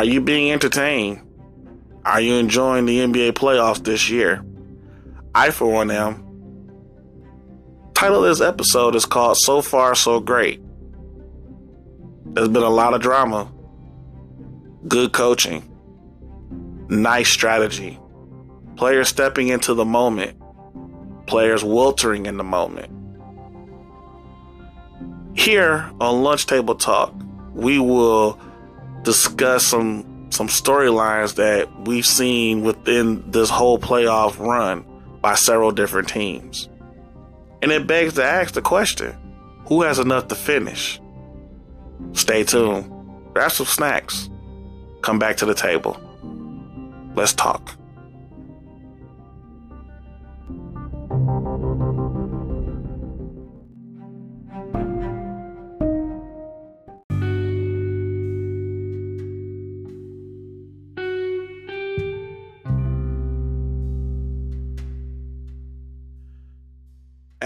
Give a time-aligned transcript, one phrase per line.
[0.00, 1.20] Are you being entertained?
[2.06, 4.42] Are you enjoying the NBA playoffs this year?
[5.34, 6.24] I, for one, am.
[7.92, 10.62] Title of this episode is called So Far So Great.
[12.24, 13.52] There's been a lot of drama,
[14.88, 15.70] good coaching,
[16.88, 18.00] nice strategy,
[18.76, 20.34] players stepping into the moment,
[21.26, 22.90] players weltering in the moment.
[25.38, 27.12] Here on Lunch Table Talk,
[27.52, 28.40] we will
[29.02, 34.84] discuss some some storylines that we've seen within this whole playoff run
[35.20, 36.68] by several different teams.
[37.62, 39.16] And it begs to ask the question
[39.66, 41.00] who has enough to finish?
[42.12, 42.90] Stay tuned.
[43.32, 44.28] Grab some snacks.
[45.02, 46.00] Come back to the table.
[47.14, 47.76] Let's talk.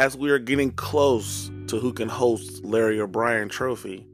[0.05, 4.07] As we are getting close to who can host Larry O'Brien Trophy,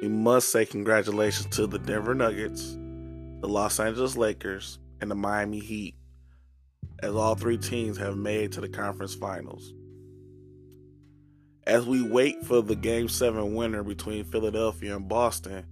[0.00, 2.74] we must say congratulations to the Denver Nuggets,
[3.40, 5.96] the Los Angeles Lakers, and the Miami Heat,
[7.02, 9.74] as all three teams have made to the conference finals.
[11.66, 15.66] As we wait for the Game 7 winner between Philadelphia and Boston,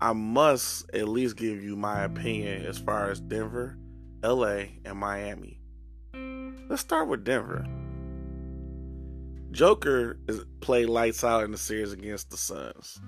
[0.00, 3.76] I must at least give you my opinion as far as Denver,
[4.22, 5.58] LA, and Miami.
[6.68, 7.66] Let's start with Denver.
[9.56, 13.00] Joker is played lights out in the series against the Suns.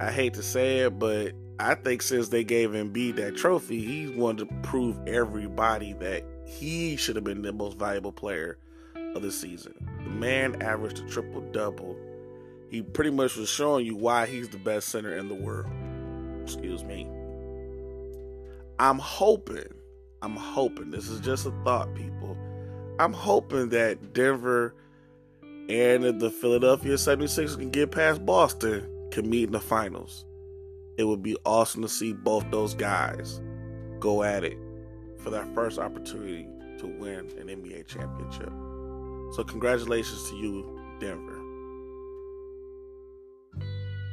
[0.00, 4.12] I hate to say it, but I think since they gave Embiid that trophy, he's
[4.12, 8.56] wanted to prove everybody that he should have been the most valuable player
[9.14, 9.74] of the season.
[10.04, 11.98] The man averaged a triple double.
[12.70, 15.70] He pretty much was showing you why he's the best center in the world.
[16.44, 17.06] Excuse me.
[18.78, 19.68] I'm hoping,
[20.22, 22.38] I'm hoping, this is just a thought, people.
[22.98, 24.74] I'm hoping that Denver
[25.68, 30.24] and if the Philadelphia 76ers can get past Boston, can meet in the finals.
[30.96, 33.40] It would be awesome to see both those guys
[33.98, 34.56] go at it
[35.18, 36.46] for that first opportunity
[36.78, 38.52] to win an NBA championship.
[39.34, 41.42] So, congratulations to you, Denver.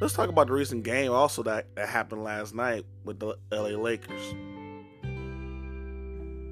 [0.00, 3.80] Let's talk about the recent game also that, that happened last night with the LA
[3.80, 4.34] Lakers.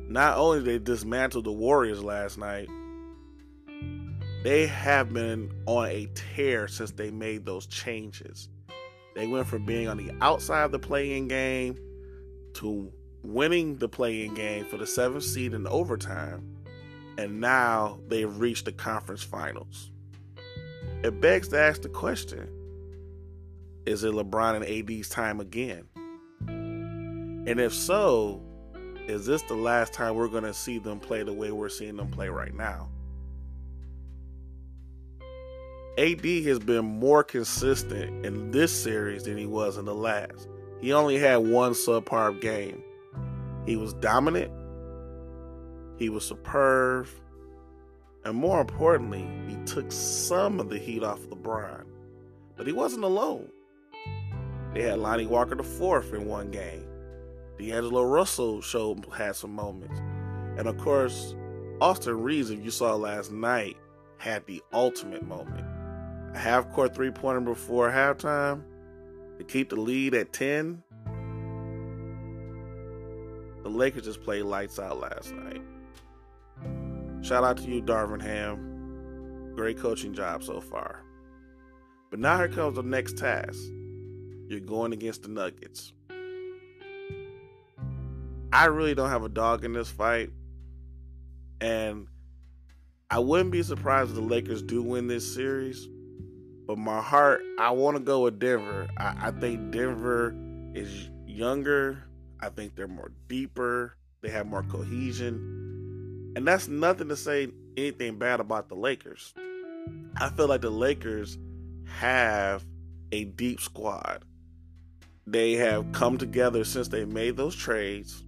[0.09, 2.69] Not only did they dismantle the Warriors last night,
[4.43, 8.49] they have been on a tear since they made those changes.
[9.15, 11.79] They went from being on the outside of the play-in game
[12.55, 12.93] to
[13.23, 16.57] winning the play-in game for the seventh seed in overtime,
[17.19, 19.91] and now they've reached the conference finals.
[21.05, 22.49] It begs to ask the question
[23.85, 25.89] is it LeBron and AD's time again?
[26.47, 28.41] And if so,
[29.09, 31.97] is this the last time we're going to see them play the way we're seeing
[31.97, 32.92] them play right now?
[35.99, 40.49] AD has been more consistent in this series than he was in the last.
[40.81, 42.83] He only had one subpar game.
[43.67, 44.51] He was dominant,
[45.99, 47.09] he was superb,
[48.25, 51.85] and more importantly, he took some of the heat off LeBron.
[52.57, 53.49] But he wasn't alone.
[54.73, 56.87] They had Lonnie Walker the fourth in one game.
[57.59, 60.01] D'Angelo Russell showed had some moments.
[60.57, 61.37] And of course,
[61.83, 63.77] Austin Reaves, if you saw last night,
[64.17, 65.67] had the ultimate moment
[66.33, 68.63] a half court three pointer before halftime
[69.39, 70.83] to keep the lead at 10.
[73.63, 75.63] The Lakers just played lights out last night.
[77.23, 79.53] Shout out to you, Darvin Ham.
[79.55, 81.05] Great coaching job so far.
[82.11, 83.59] But now here comes the next task.
[84.49, 85.93] You're going against the Nuggets.
[88.53, 90.31] I really don't have a dog in this fight.
[91.61, 92.09] And
[93.11, 95.89] I wouldn't be surprised if the Lakers do win this series.
[96.73, 98.89] But my heart, I want to go with Denver.
[98.97, 100.35] I, I think Denver
[100.73, 102.03] is younger.
[102.41, 103.95] I think they're more deeper.
[104.23, 106.33] They have more cohesion.
[106.35, 109.35] And that's nothing to say anything bad about the Lakers.
[110.17, 111.37] I feel like the Lakers
[111.85, 112.65] have
[113.13, 114.25] a deep squad.
[115.27, 118.25] They have come together since they made those trades.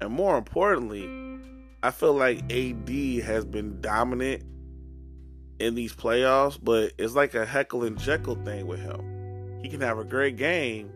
[0.00, 1.10] And more importantly,
[1.82, 2.88] I feel like AD
[3.24, 4.44] has been dominant
[5.62, 9.60] in these playoffs, but it's like a Heckle and Jekyll thing with him.
[9.62, 10.90] He can have a great game,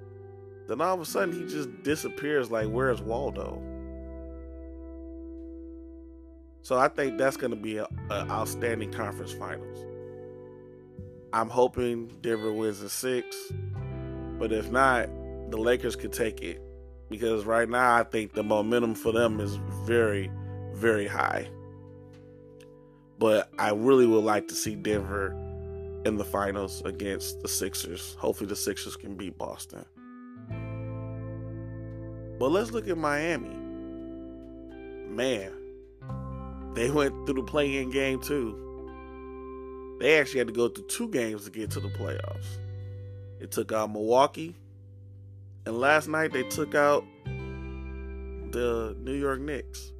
[0.66, 3.62] then all of a sudden he just disappears like where's Waldo?
[6.62, 9.78] So I think that's going to be an outstanding conference finals.
[11.32, 13.36] I'm hoping Denver wins in six,
[14.38, 15.08] but if not,
[15.50, 16.60] the Lakers could take it
[17.08, 19.54] because right now I think the momentum for them is
[19.84, 20.28] very,
[20.72, 21.48] very high.
[23.18, 25.32] But I really would like to see Denver
[26.04, 28.14] in the finals against the Sixers.
[28.18, 29.84] Hopefully, the Sixers can beat Boston.
[32.38, 33.56] But let's look at Miami.
[35.08, 35.52] Man,
[36.74, 38.62] they went through the play-in game too.
[39.98, 42.58] They actually had to go through two games to get to the playoffs.
[43.40, 44.54] It took out Milwaukee,
[45.64, 49.92] and last night they took out the New York Knicks.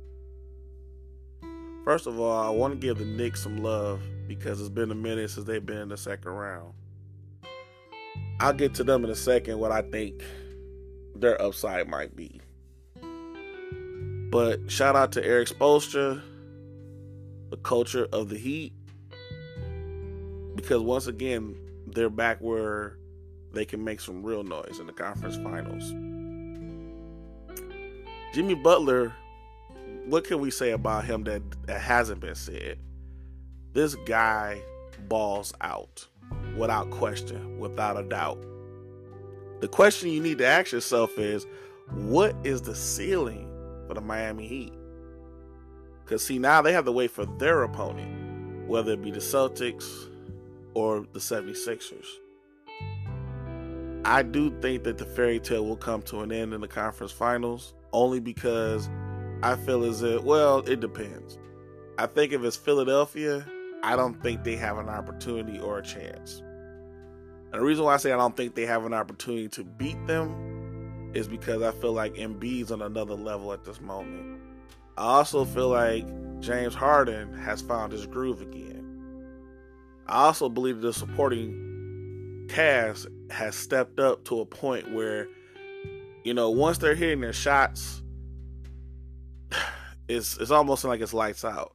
[1.87, 4.95] First of all, I want to give the Knicks some love because it's been a
[4.97, 6.73] minute since they've been in the second round.
[8.41, 10.21] I'll get to them in a second what I think
[11.15, 12.41] their upside might be.
[14.33, 16.21] But shout out to Erik Spoelstra,
[17.51, 18.73] the culture of the Heat,
[20.57, 21.55] because once again
[21.87, 22.99] they're back where
[23.53, 25.89] they can make some real noise in the conference finals.
[28.35, 29.15] Jimmy Butler,
[30.07, 32.79] what can we say about him that, that hasn't been said?
[33.73, 34.61] This guy
[35.09, 36.07] balls out
[36.57, 38.43] without question, without a doubt.
[39.61, 41.47] The question you need to ask yourself is
[41.91, 43.51] what is the ceiling
[43.87, 44.73] for the Miami Heat?
[46.05, 50.09] Because, see, now they have to wait for their opponent, whether it be the Celtics
[50.75, 52.07] or the 76ers.
[54.05, 57.11] I do think that the fairy tale will come to an end in the conference
[57.11, 58.89] finals only because
[59.47, 61.39] I feel as if, well, it depends.
[61.99, 63.47] I think if it's Philadelphia,
[63.85, 66.43] I don't think they have an opportunity or a chance.
[67.53, 70.05] And the reason why I say I don't think they have an opportunity to beat
[70.09, 74.41] them is because I feel like Embiid's on another level at this moment.
[74.99, 76.05] I also feel like
[76.41, 78.85] James Harden has found his groove again.
[80.09, 85.29] I also believe the supporting cast has stepped up to a point where,
[86.25, 88.03] you know, once they're hitting their shots,
[90.09, 91.75] it's it's almost like it's lights out.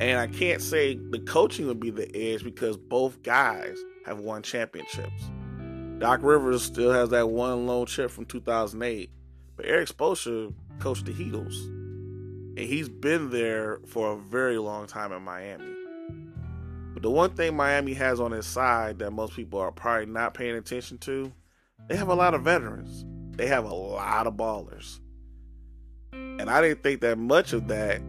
[0.00, 4.42] And I can't say the coaching would be the edge because both guys have won
[4.42, 5.30] championships.
[5.98, 9.10] Doc Rivers still has that one lone chip from 2008,
[9.56, 15.12] but Erik Spoelstra coached the Heatles, and he's been there for a very long time
[15.12, 15.72] in Miami.
[16.92, 20.34] But the one thing Miami has on its side that most people are probably not
[20.34, 21.32] paying attention to,
[21.88, 23.04] they have a lot of veterans.
[23.36, 25.00] They have a lot of ballers.
[26.38, 28.02] And I didn't think that much of that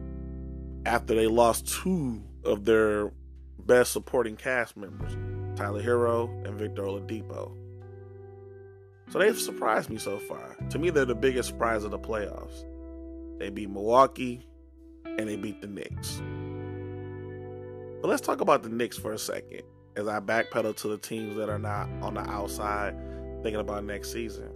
[0.86, 3.12] after they lost two of their
[3.60, 5.16] best supporting cast members.
[5.56, 7.52] Tyler Herro, and Victor Oladipo.
[9.10, 10.56] So they've surprised me so far.
[10.69, 12.66] To me, they're the biggest surprise of the playoffs.
[13.40, 14.48] They beat Milwaukee
[15.06, 16.22] and they beat the Knicks.
[18.02, 19.62] But let's talk about the Knicks for a second
[19.96, 22.96] as I backpedal to the teams that are not on the outside
[23.44, 24.50] thinking about next season.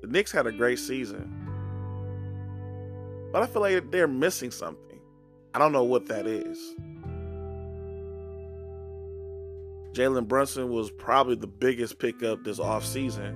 [0.00, 1.47] The Knicks had a great season,
[3.32, 5.00] but I feel like they're missing something.
[5.54, 6.58] I don't know what that is.
[9.92, 13.34] Jalen Brunson was probably the biggest pickup this offseason.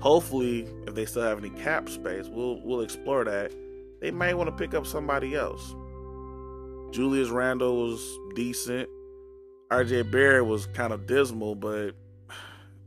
[0.00, 3.52] Hopefully, if they still have any cap space, we'll we'll explore that.
[4.00, 5.74] They might want to pick up somebody else.
[6.90, 8.88] Julius Randle was decent.
[9.70, 11.92] RJ Barrett was kind of dismal, but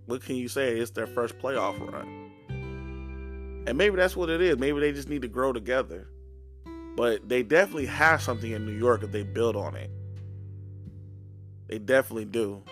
[0.06, 0.78] what can you say?
[0.78, 2.32] It's their first playoff run.
[3.68, 4.58] And maybe that's what it is.
[4.58, 6.08] Maybe they just need to grow together.
[6.96, 9.90] But they definitely have something in New York if they build on it.
[11.68, 12.64] They definitely do.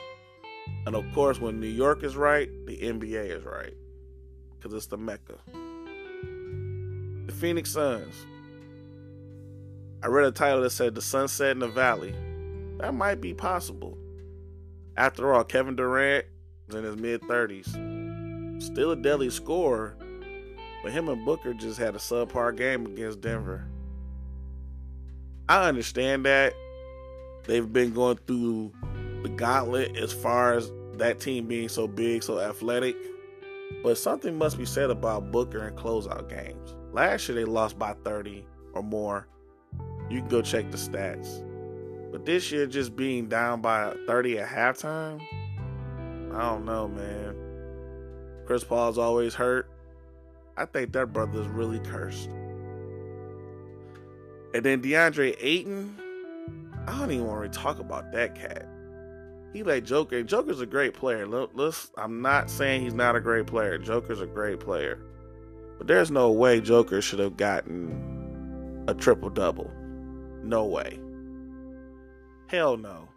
[0.86, 3.74] And of course, when New York is right, the NBA is right.
[4.56, 5.38] Because it's the Mecca.
[7.28, 8.26] The Phoenix Suns.
[10.04, 12.14] I read a title that said The Sunset in the Valley.
[12.80, 13.98] That might be possible.
[14.96, 16.26] After all, Kevin Durant
[16.68, 18.62] is in his mid 30s.
[18.62, 19.96] Still a deadly scorer,
[20.82, 23.68] but him and Booker just had a subpar game against Denver.
[25.50, 26.54] I understand that.
[27.46, 28.74] They've been going through
[29.24, 32.96] the gauntlet as far as that team being so big, so athletic.
[33.84, 36.76] But something must be said about Booker and closeout games.
[36.92, 39.28] Last year they lost by 30 or more.
[40.10, 41.44] You can go check the stats.
[42.12, 45.22] But this year just being down by 30 at halftime,
[46.34, 47.36] I don't know, man.
[48.46, 49.70] Chris Paul's always hurt.
[50.58, 52.30] I think that brother's really cursed.
[54.54, 55.96] And then DeAndre Ayton,
[56.88, 58.68] I don't even want to talk about that cat
[59.58, 60.24] he like Joker.
[60.24, 61.26] Joker's a great player.
[61.28, 63.78] Let's, I'm not saying he's not a great player.
[63.78, 65.00] Joker's a great player,
[65.78, 69.72] but there's no way Joker should have gotten a triple double.
[70.44, 71.00] No way.
[72.48, 73.10] Hell no.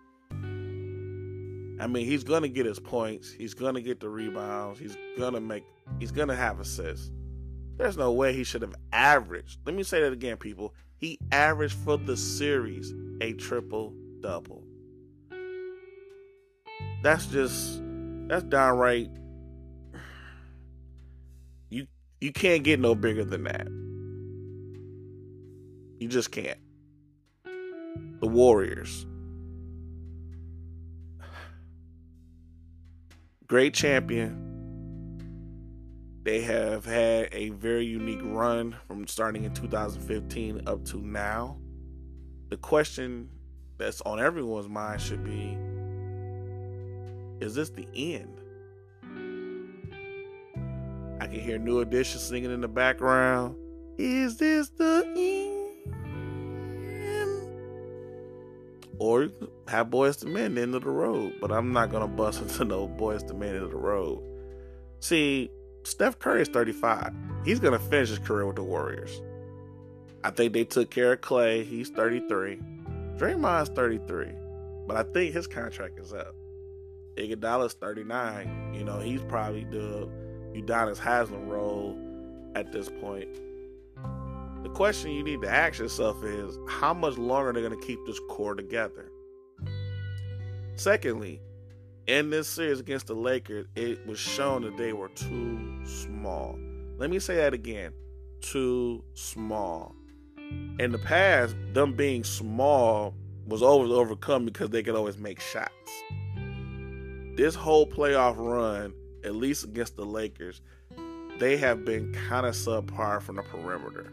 [1.83, 3.31] I mean, he's gonna get his points.
[3.33, 4.79] He's gonna get the rebounds.
[4.79, 5.65] He's gonna make.
[5.99, 7.11] He's gonna have assists.
[7.77, 9.61] There's no way he should have averaged.
[9.65, 10.75] Let me say that again, people.
[11.01, 12.93] He averaged for the series
[13.23, 14.63] a triple double.
[17.03, 17.81] That's just
[18.29, 19.09] that's downright
[21.71, 21.87] you
[22.21, 23.67] you can't get no bigger than that.
[25.99, 26.59] You just can't.
[27.45, 29.07] The Warriors.
[33.47, 34.50] Great champion.
[36.23, 41.57] They have had a very unique run from starting in 2015 up to now.
[42.51, 43.31] The question
[43.79, 45.57] that's on everyone's mind should be
[47.41, 48.37] is this the end?
[51.21, 53.57] I can hear New Edition singing in the background.
[53.97, 55.57] Is this the end?
[58.99, 59.29] Or
[59.69, 61.35] have Boyz II Men the end of the road.
[61.41, 64.23] But I'm not gonna bust into no Boyz II Men end of the road.
[65.01, 65.51] See,
[65.83, 67.13] Steph Curry is 35.
[67.45, 69.23] He's gonna finish his career with the Warriors.
[70.23, 71.65] I think they took care of Clay.
[71.65, 72.61] He's 33.
[73.17, 74.29] Draymond's 33.
[74.87, 76.35] But I think his contract is up.
[77.17, 78.75] Iguodala's 39.
[78.75, 80.09] You know, he's probably the
[80.55, 81.99] Udonis Haslem role
[82.55, 83.29] at this point.
[84.63, 87.87] The question you need to ask yourself is how much longer are they going to
[87.87, 89.11] keep this core together?
[90.75, 91.41] Secondly,
[92.11, 96.59] in this series against the Lakers, it was shown that they were too small.
[96.99, 97.93] Let me say that again
[98.41, 99.95] too small.
[100.79, 103.15] In the past, them being small
[103.47, 105.75] was always overcome because they could always make shots
[107.41, 108.93] this whole playoff run,
[109.25, 110.61] at least against the Lakers,
[111.39, 114.13] they have been kind of subpar from the perimeter.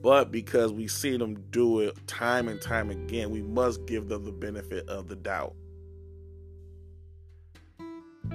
[0.00, 4.24] But because we see them do it time and time again, we must give them
[4.24, 5.54] the benefit of the doubt.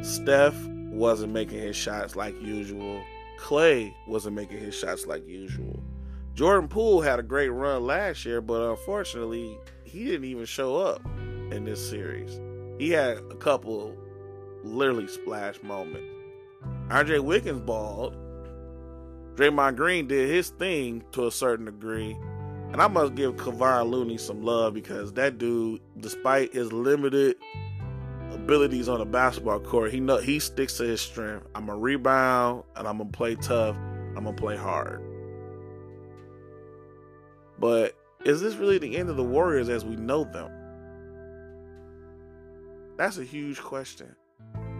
[0.01, 3.01] Steph wasn't making his shots like usual.
[3.37, 5.81] Clay wasn't making his shots like usual.
[6.33, 11.05] Jordan Poole had a great run last year, but unfortunately, he didn't even show up
[11.51, 12.39] in this series.
[12.77, 13.95] He had a couple
[14.63, 16.07] literally splash moments.
[16.89, 18.15] Andre Wiggins balled.
[19.35, 22.17] Draymond Green did his thing to a certain degree.
[22.71, 27.35] And I must give Kevon Looney some love because that dude, despite his limited
[28.31, 31.47] abilities on the basketball court, he know he sticks to his strength.
[31.55, 33.75] I'm a rebound and I'm gonna play tough.
[33.75, 35.01] I'm gonna play hard.
[37.59, 37.95] But
[38.25, 40.51] is this really the end of the Warriors as we know them?
[42.97, 44.15] That's a huge question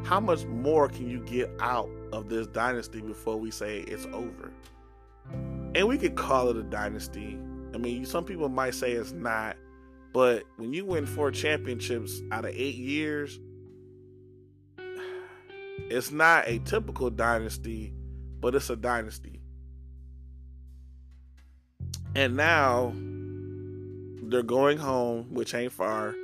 [0.04, 4.52] how much more can you get out of this dynasty before we say it's over?
[5.76, 7.38] And we could call it a dynasty.
[7.74, 9.56] I mean, some people might say it's not,
[10.14, 13.40] but when you win four championships out of eight years,
[15.90, 17.94] it's not a typical dynasty,
[18.40, 19.42] but it's a dynasty.
[22.16, 22.94] And now
[24.30, 26.16] they're going home, which ain't far,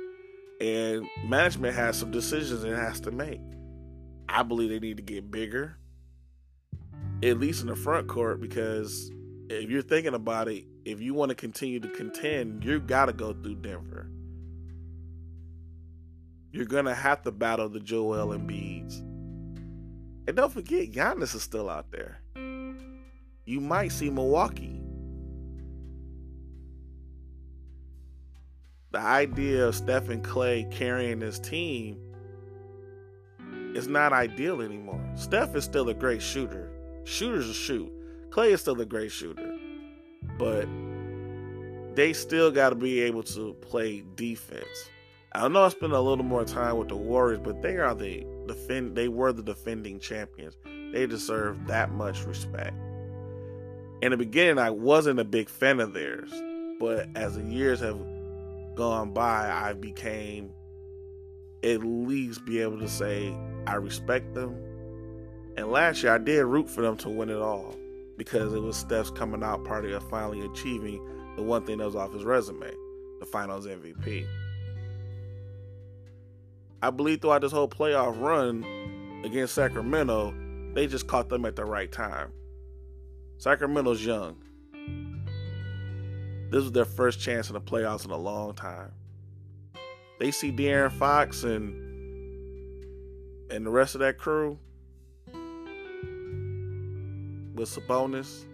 [0.60, 3.40] and management has some decisions it has to make.
[4.28, 5.76] I believe they need to get bigger,
[7.22, 9.10] at least in the front court, because
[9.48, 13.12] if you're thinking about it, if you want to continue to contend, you got to
[13.12, 14.08] go through Denver.
[16.52, 21.90] You're gonna have to battle the Joel Embiids, and don't forget Giannis is still out
[21.90, 22.20] there.
[23.44, 24.80] You might see Milwaukee.
[28.92, 31.98] The idea of Stephen Clay carrying this team
[33.74, 35.04] is not ideal anymore.
[35.16, 36.70] Steph is still a great shooter.
[37.04, 37.92] Shooters shoot.
[38.30, 39.55] Clay is still a great shooter.
[40.38, 40.68] But
[41.96, 44.90] they still got to be able to play defense.
[45.32, 48.26] I know I spent a little more time with the Warriors, but they are the
[48.46, 48.96] defend.
[48.96, 50.56] They were the defending champions.
[50.92, 52.74] They deserve that much respect.
[54.02, 56.30] In the beginning, I wasn't a big fan of theirs,
[56.78, 57.98] but as the years have
[58.74, 60.52] gone by, I became
[61.62, 63.34] at least be able to say
[63.66, 64.54] I respect them.
[65.56, 67.74] And last year I did root for them to win it all
[68.16, 71.04] because it was Steph's coming out party of finally achieving
[71.36, 72.70] the one thing that was off his resume,
[73.20, 74.26] the finals MVP.
[76.82, 78.64] I believe throughout this whole playoff run
[79.24, 80.34] against Sacramento,
[80.74, 82.32] they just caught them at the right time.
[83.38, 84.42] Sacramento's young.
[86.50, 88.92] This was their first chance in the playoffs in a long time.
[90.18, 91.82] They see De'Aaron Fox and
[93.50, 94.58] and the rest of that crew
[97.56, 98.44] with Sabonis,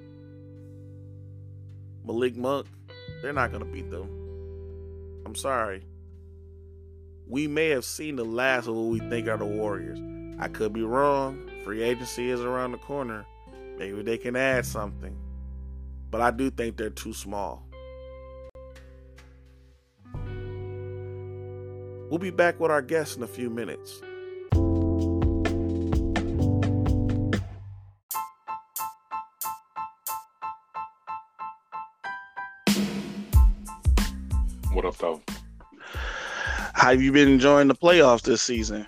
[2.05, 2.67] Malik Monk,
[3.21, 4.09] they're not going to beat them.
[5.27, 5.83] I'm sorry.
[7.27, 9.99] we may have seen the last of what we think are the Warriors.
[10.39, 11.51] I could be wrong.
[11.65, 13.25] Free agency is around the corner.
[13.79, 15.17] Maybe they can add something.
[16.11, 17.65] But I do think they're too small.
[22.11, 24.03] We'll be back with our guests in a few minutes.
[35.03, 35.21] Though?
[36.75, 38.87] Have you been enjoying the playoffs this season?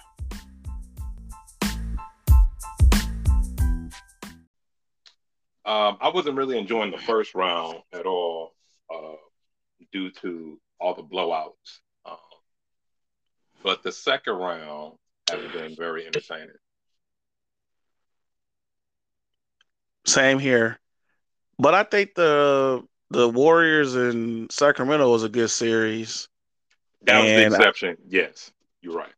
[5.66, 8.54] Um, I wasn't really enjoying the first round at all
[8.94, 9.16] uh,
[9.92, 11.80] due to all the blowouts.
[12.06, 12.16] Um,
[13.64, 14.94] but the second round
[15.28, 16.50] has been very entertaining.
[20.06, 20.78] Same here.
[21.58, 26.28] But I think the the Warriors in Sacramento was a good series.
[27.02, 27.96] That was and the exception.
[28.00, 29.12] I, yes, you're right.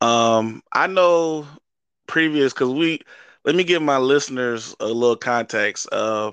[0.00, 1.46] Um, I know
[2.06, 3.00] previous because we
[3.44, 5.88] let me give my listeners a little context.
[5.92, 6.32] Uh,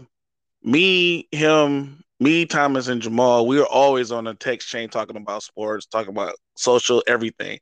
[0.63, 5.43] me, him, me, Thomas, and Jamal, we were always on a text chain talking about
[5.43, 7.59] sports, talking about social, everything.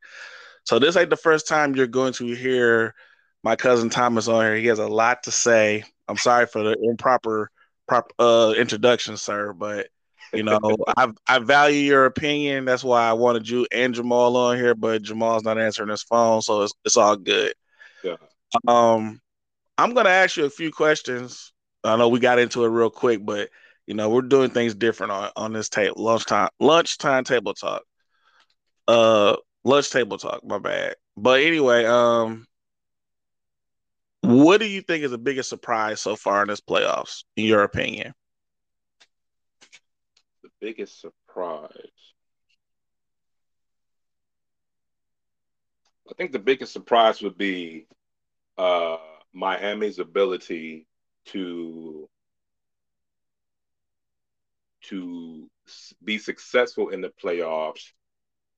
[0.66, 2.96] So this ain't the first time you're going to hear
[3.44, 4.56] my cousin Thomas on here.
[4.56, 5.84] He has a lot to say.
[6.08, 7.52] I'm sorry for the improper
[7.88, 9.88] prop, uh, introduction, sir, but
[10.34, 10.60] you know,
[10.98, 12.66] I I value your opinion.
[12.66, 16.42] That's why I wanted you and Jamal on here, but Jamal's not answering his phone,
[16.42, 17.54] so it's it's all good.
[18.04, 18.16] Yeah.
[18.68, 19.22] Um,
[19.78, 21.52] I'm gonna ask you a few questions.
[21.84, 23.50] I know we got into it real quick, but
[23.86, 27.84] you know, we're doing things different on, on this table lunchtime lunchtime table talk.
[28.88, 30.96] Uh lunch table talk, my bad.
[31.18, 32.46] But anyway, um
[34.24, 37.64] what do you think is the biggest surprise so far in this playoffs, in your
[37.64, 38.14] opinion?
[40.42, 41.70] The biggest surprise.
[46.10, 47.88] I think the biggest surprise would be
[48.58, 48.98] uh
[49.34, 50.88] Miami's ability
[51.26, 52.08] to
[54.84, 55.50] to
[56.04, 57.92] be successful in the playoffs,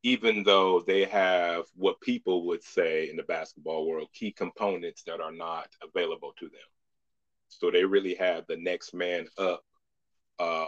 [0.05, 5.19] even though they have what people would say in the basketball world key components that
[5.19, 6.69] are not available to them.
[7.47, 9.63] So they really have the next man up
[10.37, 10.67] uh,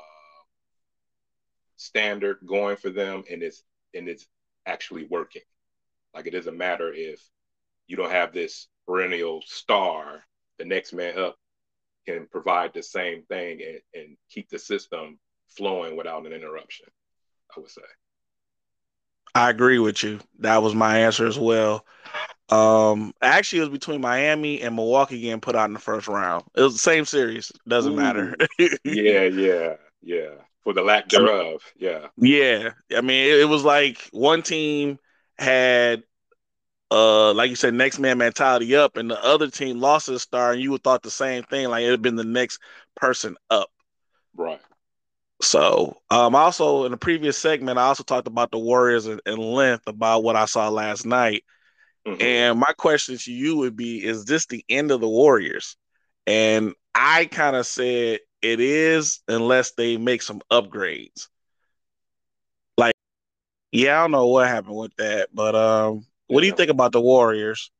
[1.76, 3.62] standard going for them, and it's
[3.94, 4.26] and it's
[4.66, 5.44] actually working.
[6.16, 7.22] Like it doesn't matter if
[7.86, 10.24] you don't have this perennial star,
[10.58, 11.38] the next man up
[12.08, 16.88] can provide the same thing and, and keep the system flowing without an interruption,
[17.56, 17.84] I would say.
[19.38, 20.20] I agree with you.
[20.40, 21.86] That was my answer as well.
[22.50, 26.46] Um, actually, it was between Miami and Milwaukee getting put out in the first round.
[26.56, 27.52] It was the same series.
[27.68, 27.98] Doesn't Ooh.
[27.98, 28.36] matter.
[28.60, 30.30] yeah, yeah, yeah.
[30.64, 32.08] For the lack thereof, yeah.
[32.18, 34.98] Yeah, I mean, it, it was like one team
[35.38, 36.04] had
[36.90, 40.54] uh, like you said, next man mentality up, and the other team lost a star,
[40.54, 42.60] and you would thought the same thing, like it had been the next
[42.96, 43.70] person up.
[44.36, 44.62] Right.
[45.42, 49.38] So, um, also in the previous segment, I also talked about the Warriors in, in
[49.38, 51.44] length about what I saw last night.
[52.08, 52.22] Mm-hmm.
[52.22, 55.78] And my question to you would be: Is this the end of the Warriors?
[56.26, 61.28] And I kind of said it is, unless they make some upgrades.
[62.78, 62.96] Like,
[63.72, 66.92] yeah, I don't know what happened with that, but um, what do you think about
[66.92, 67.72] the Warriors?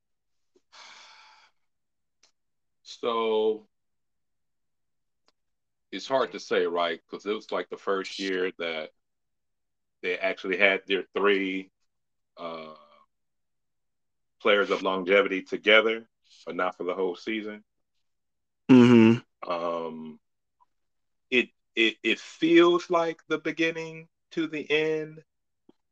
[2.84, 3.67] So
[5.92, 7.00] it's hard to say, right?
[7.10, 8.90] Because it was like the first year that
[10.02, 11.72] they actually had their three
[12.38, 12.74] uh,
[14.42, 16.08] players of longevity together,
[16.46, 17.64] but not for the whole season.
[18.70, 19.50] Mm-hmm.
[19.50, 20.20] Um,
[21.32, 25.24] it it it feels like the beginning to the end,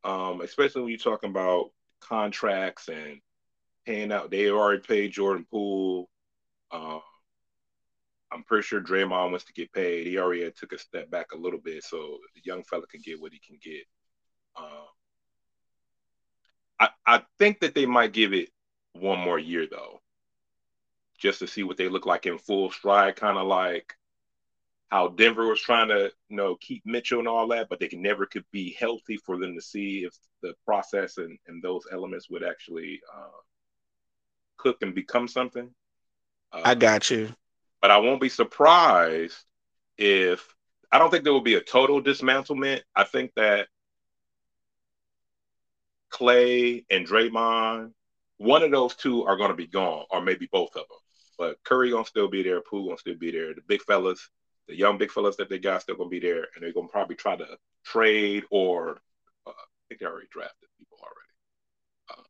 [0.03, 3.21] um, especially when you're talking about contracts and
[3.85, 4.29] paying out.
[4.29, 6.09] They already paid Jordan Poole.
[6.71, 7.01] Um,
[8.31, 10.07] I'm pretty sure Draymond wants to get paid.
[10.07, 13.21] He already took a step back a little bit, so the young fella can get
[13.21, 13.83] what he can get.
[14.57, 14.87] Um,
[16.79, 18.49] I I think that they might give it
[18.93, 20.01] one more year though,
[21.17, 23.93] just to see what they look like in full stride, kind of like
[24.89, 28.01] how Denver was trying to, you know, keep Mitchell and all that, but they can
[28.01, 32.29] never could be healthy for them to see if the process and, and those elements
[32.29, 33.41] would actually uh,
[34.57, 35.69] cook and become something.
[36.51, 37.29] Uh, I got you.
[37.85, 39.37] But I won't be surprised
[39.95, 40.55] if
[40.91, 42.81] I don't think there will be a total dismantlement.
[42.95, 43.67] I think that
[46.09, 47.91] Clay and Draymond,
[48.37, 50.97] one of those two are going to be gone, or maybe both of them.
[51.37, 53.53] But Curry gonna still be there, Poole gonna still be there.
[53.53, 54.31] The big fellas,
[54.67, 57.17] the young big fellas that they got still gonna be there, and they're gonna probably
[57.17, 58.97] try to trade or
[59.45, 59.51] uh,
[59.89, 62.19] think they already drafted people already.
[62.19, 62.23] Uh,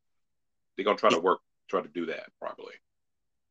[0.76, 1.40] they're gonna try to work,
[1.70, 2.74] try to do that probably.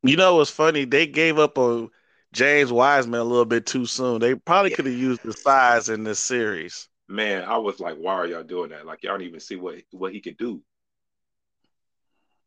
[0.07, 0.85] You know what's funny?
[0.85, 1.89] They gave up on
[2.33, 4.19] James Wiseman a little bit too soon.
[4.19, 6.89] They probably could have used the size in this series.
[7.07, 8.85] Man, I was like, why are y'all doing that?
[8.85, 10.61] Like y'all don't even see what what he could do.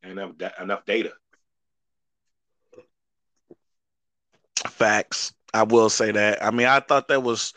[0.03, 1.12] And enough enough data.
[4.66, 5.33] Facts.
[5.55, 6.44] I will say that.
[6.44, 7.55] I mean, I thought that was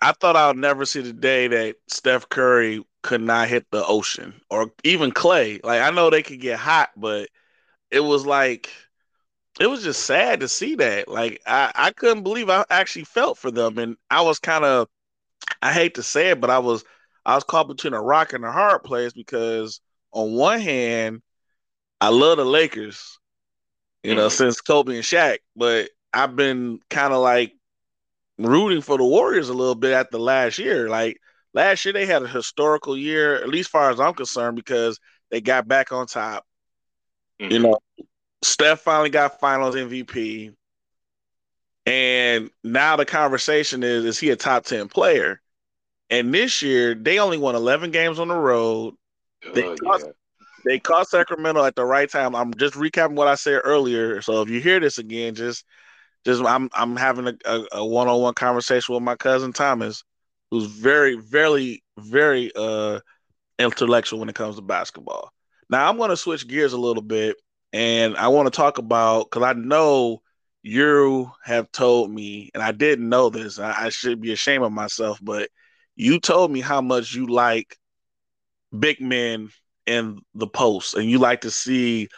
[0.00, 4.34] I thought I'll never see the day that Steph Curry could not hit the ocean
[4.50, 5.60] or even Clay.
[5.62, 7.28] Like I know they could get hot, but
[7.90, 8.70] it was like
[9.58, 11.08] it was just sad to see that.
[11.08, 13.78] Like I, I couldn't believe I actually felt for them.
[13.78, 14.88] And I was kind of
[15.62, 16.84] I hate to say it, but I was
[17.24, 19.80] I was caught between a rock and a hard place because
[20.12, 21.22] on one hand,
[22.00, 23.18] I love the Lakers,
[24.02, 24.36] you know, mm-hmm.
[24.36, 27.52] since Kobe and Shaq, but I've been kind of like
[28.38, 30.88] rooting for the Warriors a little bit at the last year.
[30.88, 31.18] Like
[31.54, 34.98] last year, they had a historical year, at least far as I'm concerned, because
[35.30, 36.44] they got back on top.
[37.40, 37.52] Mm-hmm.
[37.52, 37.78] You know,
[38.46, 40.54] Steph finally got Finals MVP,
[41.84, 45.40] and now the conversation is: is he a top ten player?
[46.10, 48.94] And this year, they only won 11 games on the road.
[49.54, 50.12] They, uh, caught, yeah.
[50.64, 52.34] they caught Sacramento at the right time.
[52.36, 54.22] I'm just recapping what I said earlier.
[54.22, 55.64] So if you hear this again, just
[56.24, 60.04] just I'm I'm having a, a, one-on-one conversation with my cousin Thomas,
[60.50, 63.00] who's very, very, very uh
[63.58, 65.30] intellectual when it comes to basketball.
[65.70, 67.36] Now I'm going to switch gears a little bit,
[67.76, 70.22] and I want to talk about because I know
[70.62, 73.58] you have told me, and I didn't know this.
[73.58, 75.50] I, I should be ashamed of myself, but
[75.96, 77.76] you told me how much you like
[78.76, 79.50] big men
[79.86, 82.08] in the post, and you like to see.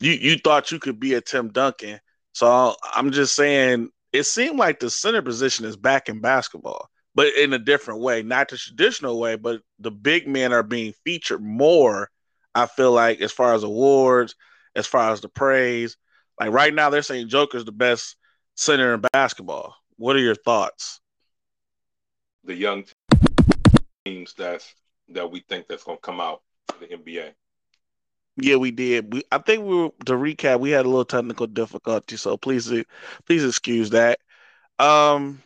[0.00, 2.00] You you thought you could be a Tim Duncan
[2.32, 7.34] so I'm just saying it seemed like the center position is back in basketball, but
[7.34, 11.42] in a different way, not the traditional way, but the big men are being featured
[11.42, 12.10] more.
[12.54, 14.34] I feel like as far as awards,
[14.74, 15.96] as far as the praise,
[16.38, 18.16] like right now they're saying Joker's the best
[18.54, 19.76] center in basketball.
[19.96, 21.00] What are your thoughts?
[22.44, 22.84] The young
[24.04, 24.74] teams that's
[25.10, 27.32] that we think that's going to come out for the NBA.
[28.36, 29.12] Yeah, we did.
[29.12, 30.60] We I think we were to recap.
[30.60, 32.72] We had a little technical difficulty, so please
[33.26, 34.20] please excuse that.
[34.78, 35.42] Um,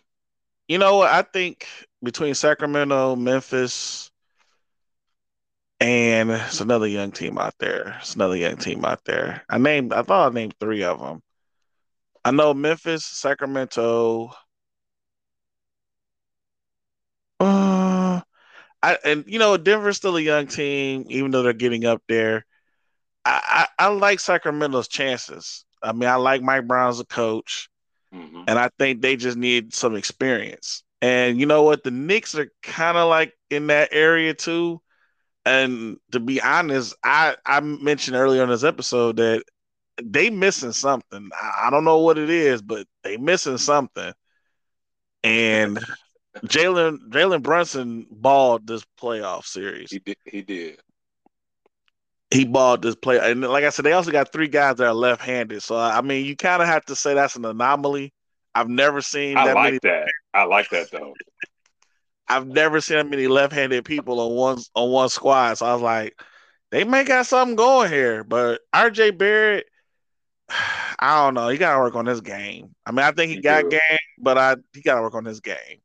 [0.69, 1.11] you know what?
[1.11, 1.67] I think
[2.03, 4.11] between Sacramento, Memphis,
[5.85, 7.97] and it's another young team out there.
[8.01, 9.43] It's another young team out there.
[9.51, 9.93] I named.
[9.93, 11.23] I thought I named three of them.
[12.25, 14.31] I know Memphis, Sacramento.
[17.39, 18.23] Uh,
[18.83, 22.47] I and you know Denver's still a young team, even though they're getting up there.
[23.27, 25.67] I, I, I like Sacramento's chances.
[25.83, 27.69] I mean, I like Mike Brown as a coach,
[28.15, 28.45] mm-hmm.
[28.49, 30.83] and I think they just need some experience.
[31.03, 31.85] And you know what?
[31.85, 34.81] The Knicks are kind of like in that area too.
[35.47, 39.45] And to be honest, I, I mentioned earlier in this episode that
[40.03, 41.31] they missing something.
[41.33, 44.13] I, I don't know what it is, but they missing something.
[45.23, 45.79] And
[46.47, 49.91] Jalen Jalen Brunson balled this playoff series.
[49.91, 50.17] He did.
[50.25, 50.81] He did
[52.35, 53.19] he balled this play.
[53.19, 55.63] And like I said, they also got three guys that are left handed.
[55.63, 58.13] So I mean, you kind of have to say that's an anomaly.
[58.55, 59.37] I've never seen.
[59.37, 60.09] I that like many- that.
[60.33, 61.15] I like that though.
[62.29, 65.55] I've never seen that many left handed people on one on one squad.
[65.55, 66.21] So I was like,
[66.71, 68.25] they may got something going here.
[68.25, 69.67] But RJ Barrett,
[70.99, 71.49] I don't know.
[71.49, 72.75] He got to work on this game.
[72.87, 73.71] I mean, I think he, he got do.
[73.71, 75.81] game, but I he got to work on this game.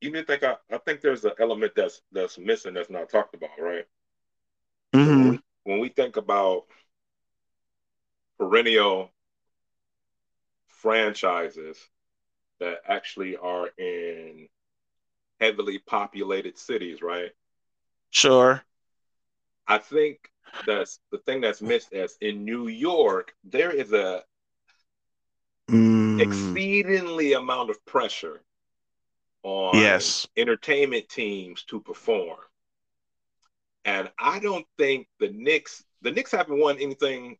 [0.00, 3.34] You didn't think I, I think there's an element that's that's missing that's not talked
[3.34, 3.86] about, right?
[4.94, 5.08] Mm-hmm.
[5.08, 6.64] When, we, when we think about
[8.38, 9.10] perennial
[10.66, 11.78] franchises
[12.60, 14.48] that actually are in
[15.40, 17.30] heavily populated cities, right?
[18.10, 18.62] Sure.
[19.66, 20.30] I think
[20.66, 24.22] that's the thing that's missed as in New York, there is a
[25.70, 26.20] mm.
[26.20, 28.42] exceedingly amount of pressure
[29.42, 30.26] on yes.
[30.36, 32.38] entertainment teams to perform.
[33.84, 37.36] And I don't think the Knicks, the Knicks haven't won anything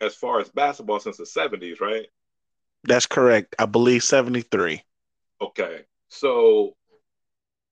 [0.00, 2.06] as far as basketball since the 70s, right?
[2.84, 3.54] That's correct.
[3.58, 4.82] I believe 73.
[5.40, 5.80] Okay.
[6.08, 6.76] So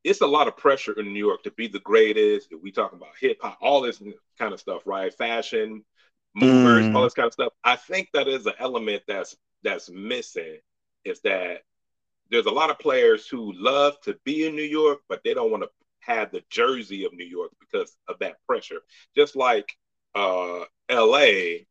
[0.04, 2.52] it's a lot of pressure in New York to be the greatest.
[2.62, 4.02] We talk about hip hop, all this
[4.38, 5.12] kind of stuff, right?
[5.12, 5.82] Fashion,
[6.34, 6.94] movers, mm.
[6.94, 7.52] all this kind of stuff.
[7.64, 10.58] I think that is an element that's that's missing
[11.04, 11.62] is that
[12.30, 15.50] there's a lot of players who love to be in New York, but they don't
[15.50, 18.80] want to have the jersey of New York because of that pressure.
[19.16, 19.74] Just like
[20.14, 21.64] uh, LA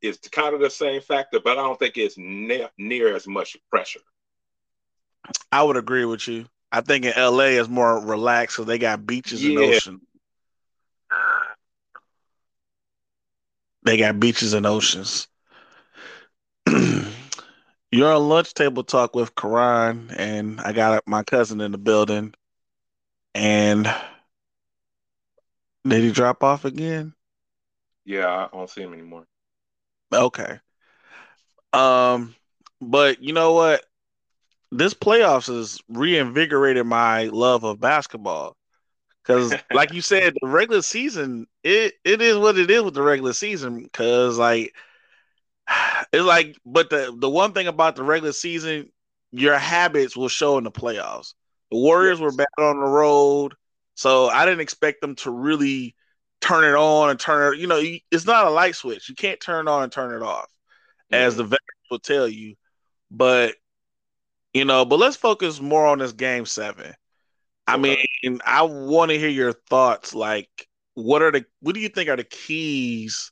[0.00, 3.56] is kind of the same factor, but I don't think it's ne- near as much
[3.70, 4.00] pressure.
[5.52, 6.46] I would agree with you.
[6.70, 9.64] I think in LA is more relaxed because they got beaches and Yeah.
[9.66, 10.00] ocean.
[13.84, 15.28] They got beaches and oceans.
[17.90, 22.34] You're on lunch table talk with Karonn, and I got my cousin in the building.
[23.34, 23.92] And
[25.86, 27.14] did he drop off again?
[28.04, 29.26] Yeah, I don't see him anymore.
[30.12, 30.60] Okay.
[31.72, 32.34] Um,
[32.80, 33.84] but you know what?
[34.70, 38.56] This playoffs has reinvigorated my love of basketball.
[39.22, 43.02] Because, like you said, the regular season, it it is what it is with the
[43.02, 43.82] regular season.
[43.82, 44.74] Because, like,
[46.12, 48.90] it's like, but the the one thing about the regular season,
[49.30, 51.34] your habits will show in the playoffs.
[51.70, 53.54] The Warriors were bad on the road,
[53.94, 55.94] so I didn't expect them to really
[56.40, 57.60] turn it on and turn it.
[57.60, 59.08] You know, it's not a light switch.
[59.08, 60.46] You can't turn it on and turn it off,
[61.10, 62.54] as the veterans will tell you.
[63.10, 63.54] But
[64.58, 66.92] you know, but let's focus more on this game seven.
[67.68, 67.98] I mean,
[68.44, 70.14] I want to hear your thoughts.
[70.14, 70.48] Like,
[70.94, 73.30] what are the what do you think are the keys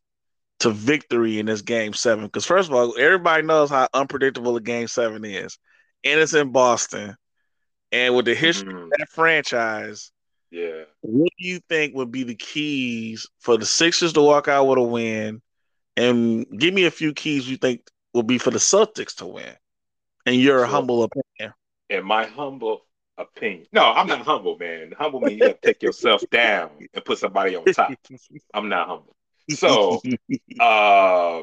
[0.61, 2.27] to victory in this game seven?
[2.27, 5.59] Because first of all, everybody knows how unpredictable a game seven is,
[6.05, 7.17] and it's in Boston.
[7.91, 8.85] And with the history Mhm.
[8.85, 10.12] of that franchise,
[10.51, 10.85] Yeah.
[11.01, 14.79] what do you think would be the keys for the Sixers to walk out with
[14.79, 15.43] a win?
[15.97, 19.57] And give me a few keys you think will be for the Celtics to win.
[20.27, 21.55] In your humble opinion.
[21.89, 22.83] In my humble
[23.17, 23.67] opinion.
[23.73, 24.93] No, I'm not humble, man.
[24.99, 27.93] Humble means you have to take yourself down and put somebody on top.
[28.55, 29.17] I'm not humble.
[29.51, 30.03] So
[30.61, 31.43] uh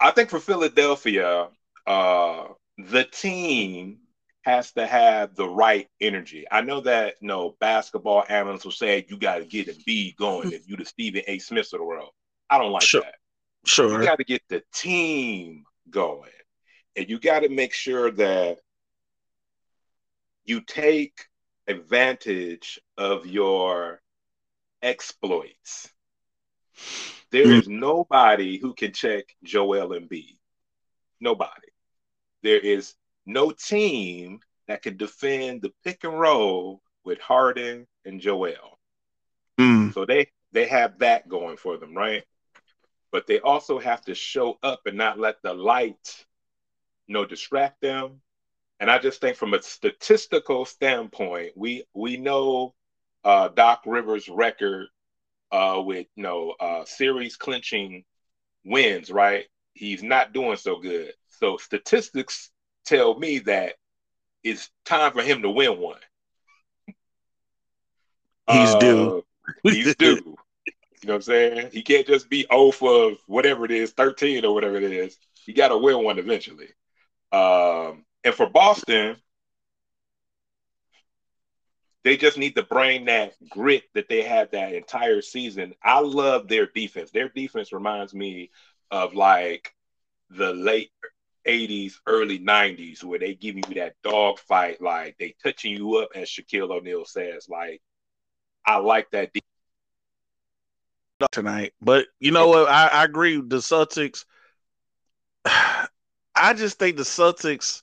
[0.00, 1.48] I think for Philadelphia,
[1.86, 2.44] uh
[2.78, 3.98] the team
[4.42, 6.46] has to have the right energy.
[6.50, 10.14] I know that you know basketball analysts will say you got to get a B
[10.18, 11.38] going if you the Stephen A.
[11.38, 12.10] Smiths of the world.
[12.48, 13.02] I don't like Sure.
[13.02, 13.14] that.
[13.64, 14.00] sure.
[14.00, 16.30] You got to get the team going,
[16.96, 18.58] and you got to make sure that
[20.44, 21.28] you take
[21.66, 24.00] advantage of your
[24.82, 25.92] exploits.
[27.30, 27.52] There Mm.
[27.52, 30.38] is nobody who can check Joel Embiid.
[31.20, 31.68] Nobody.
[32.42, 32.94] There is
[33.26, 38.78] no team that can defend the pick and roll with Harden and Joel.
[39.58, 42.24] Mm, So they they have that going for them, right?
[43.10, 46.26] But they also have to show up and not let the light,
[47.10, 48.20] you know, distract them.
[48.78, 52.72] And I just think from a statistical standpoint, we we know
[53.24, 54.86] uh, Doc Rivers' record
[55.50, 58.04] uh, with you know uh, series clinching
[58.64, 59.46] wins, right?
[59.74, 61.12] He's not doing so good.
[61.30, 62.52] So statistics
[62.84, 63.74] tell me that
[64.44, 65.98] it's time for him to win one.
[68.46, 69.24] He's Uh, due.
[69.64, 70.38] he's due.
[71.02, 71.70] You know what I'm saying?
[71.72, 75.18] He can't just be 0 for whatever it is, 13 or whatever it is.
[75.34, 76.68] He got to win one eventually.
[77.32, 79.16] Um, and for Boston,
[82.02, 85.74] they just need to bring that grit that they had that entire season.
[85.82, 87.10] I love their defense.
[87.10, 88.50] Their defense reminds me
[88.90, 89.74] of like
[90.30, 90.90] the late
[91.46, 96.10] 80s, early 90s, where they give you that dog fight, like they touching you up,
[96.14, 97.48] as Shaquille O'Neal says.
[97.48, 97.82] Like,
[98.66, 99.30] I like that
[101.32, 101.74] tonight.
[101.80, 102.68] But you know what?
[102.68, 103.36] I, I agree.
[103.36, 104.24] The Celtics.
[106.40, 107.82] I just think the Celtics.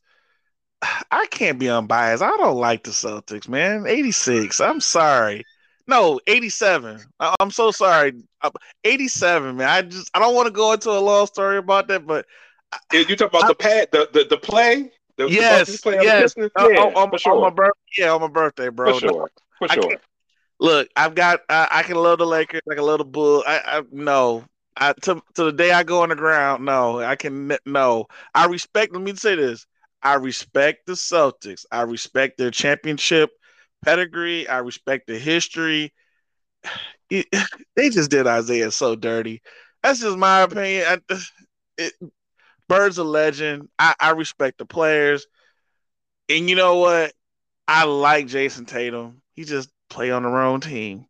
[1.12, 2.22] I can't be unbiased.
[2.22, 3.86] I don't like the Celtics, man.
[3.88, 4.60] 86.
[4.62, 5.44] I'm sorry.
[5.88, 7.00] No, 87.
[7.20, 8.14] I, I'm so sorry.
[8.42, 8.52] Uh,
[8.84, 9.68] 87, man.
[9.70, 12.26] I just I don't want to go into a long story about that, but
[12.92, 14.92] You talk about the pad, the the, the play?
[15.18, 16.22] The, the yes, Bucks play on the yes.
[16.36, 16.52] Pistons?
[16.56, 18.94] Uh, Yeah, on, on- for on my birthday, yeah, on my birthday, bro.
[18.94, 19.32] for sure.
[19.58, 19.96] For sure.
[20.60, 21.42] Look, I've got.
[21.50, 22.62] I, I can love the Lakers.
[22.70, 23.44] I can love the Bull.
[23.48, 24.44] I, I no.
[24.78, 26.66] I to to the day I go on the ground.
[26.66, 28.08] No, I can no.
[28.36, 28.94] I respect.
[28.94, 29.66] Let me say this.
[30.04, 31.66] I respect the Celtics.
[31.72, 33.32] I respect their championship
[33.84, 34.48] pedigree.
[34.48, 35.94] I respect the history.
[37.10, 37.28] It-
[37.76, 39.42] they just did Isaiah so dirty.
[39.84, 40.86] That's just my opinion.
[41.10, 41.20] I,
[41.78, 41.94] it,
[42.70, 43.70] Bird's a legend.
[43.80, 45.28] I, I respect the players,
[46.30, 47.14] and you know what?
[47.68, 49.22] I like Jayson Tatum.
[49.36, 51.06] He just play on the wrong team.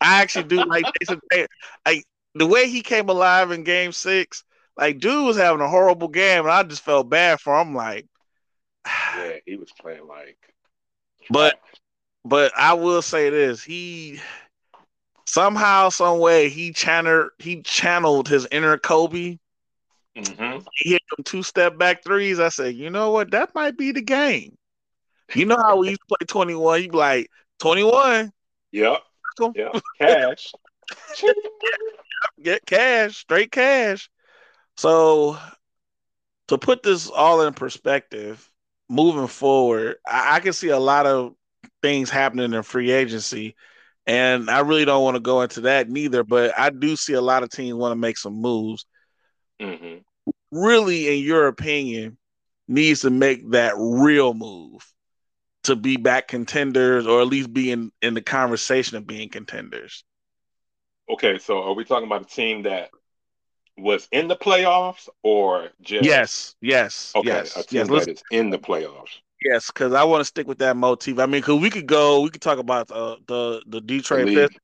[0.00, 1.48] I actually do like Jayson Tatum.
[1.86, 4.44] Like the way he came alive in Game Six.
[4.76, 7.74] Like dude was having a horrible game, and I just felt bad for him.
[7.74, 8.06] Like,
[8.86, 10.38] Yeah, he was playing like.
[11.30, 11.58] But-
[12.24, 14.18] but I will say this: he
[15.26, 19.38] somehow, some way, he channeled he channeled his inner Kobe.
[20.16, 22.40] hmm He hit them two step back threes.
[22.40, 23.30] I said, you know what?
[23.30, 24.56] That might be the game.
[25.34, 26.82] You know how we used to play twenty one?
[26.82, 28.32] You be like twenty one.
[28.72, 29.02] Yep.
[29.54, 29.82] Yep.
[30.00, 30.52] Cash.
[32.42, 34.08] get cash, straight cash.
[34.76, 35.38] So
[36.48, 38.48] to put this all in perspective,
[38.88, 41.34] moving forward, I, I can see a lot of
[41.82, 43.56] things happening in free agency.
[44.06, 47.22] And I really don't want to go into that neither, but I do see a
[47.22, 48.84] lot of teams want to make some moves.
[49.60, 49.98] Mm-hmm.
[50.50, 52.18] Really, in your opinion,
[52.68, 54.86] needs to make that real move
[55.64, 60.04] to be back contenders or at least be in, in the conversation of being contenders.
[61.08, 62.90] Okay, so are we talking about a team that
[63.76, 67.90] was in the playoffs or just Yes, yes, okay, yes, a team yes.
[67.92, 69.20] that Let's, in the playoffs?
[69.42, 71.18] yes, because I want to stick with that motif.
[71.18, 74.28] I mean, because we could go, we could talk about uh, the the Detroit.
[74.28, 74.60] Pistons.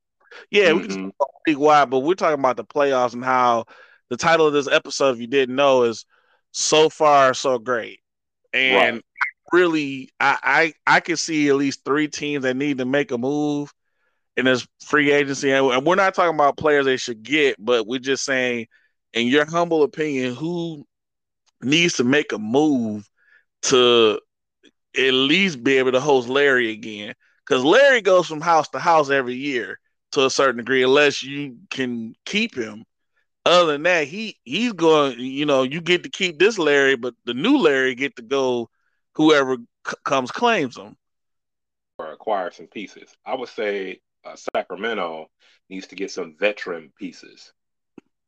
[0.51, 0.93] Yeah, we could Mhm.
[0.93, 3.67] talk about league wide, but we're talking about the playoffs and how
[4.11, 6.07] the title of this episode, if you didn't know, is
[6.53, 8.01] so far so great.
[8.53, 9.05] And Right.
[9.53, 13.19] really, I, I I can see at least three teams that need to make a
[13.19, 13.73] move
[14.41, 18.01] in this free agency, and we're not talking about players they should get, but we're
[18.01, 18.67] just saying,
[19.13, 20.87] in your humble opinion, who
[21.63, 23.09] needs to make a move
[23.63, 24.21] to
[24.97, 27.15] at least be able to host Larry again?
[27.47, 29.79] Because Larry goes from house to house every year
[30.13, 32.85] to a certain degree, unless you can keep him.
[33.47, 35.19] Other than that, he he's going.
[35.21, 38.69] You know, you get to keep this Larry, but the new Larry get to go.
[39.15, 40.97] Whoever c- comes claims him.
[41.99, 43.15] or acquire some pieces.
[43.27, 45.29] I would say uh, Sacramento
[45.69, 47.53] needs to get some veteran pieces.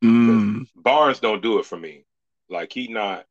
[0.02, 0.66] Mm.
[0.74, 2.05] Barnes don't do it for me.
[2.48, 3.24] Like he not.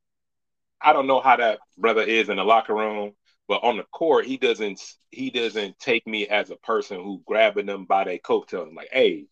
[0.82, 3.13] I don't know how that brother is in the locker room,
[3.47, 4.82] but on the court he doesn't.
[5.12, 8.89] He doesn't take me as a person who grabbing them by their coattails and like,
[8.91, 9.28] hey,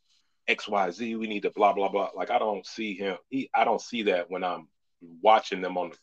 [0.47, 2.09] X Y Z, we need to blah blah blah.
[2.15, 3.17] Like I don't see him.
[3.29, 4.67] He I don't see that when I'm
[5.21, 5.97] watching them on the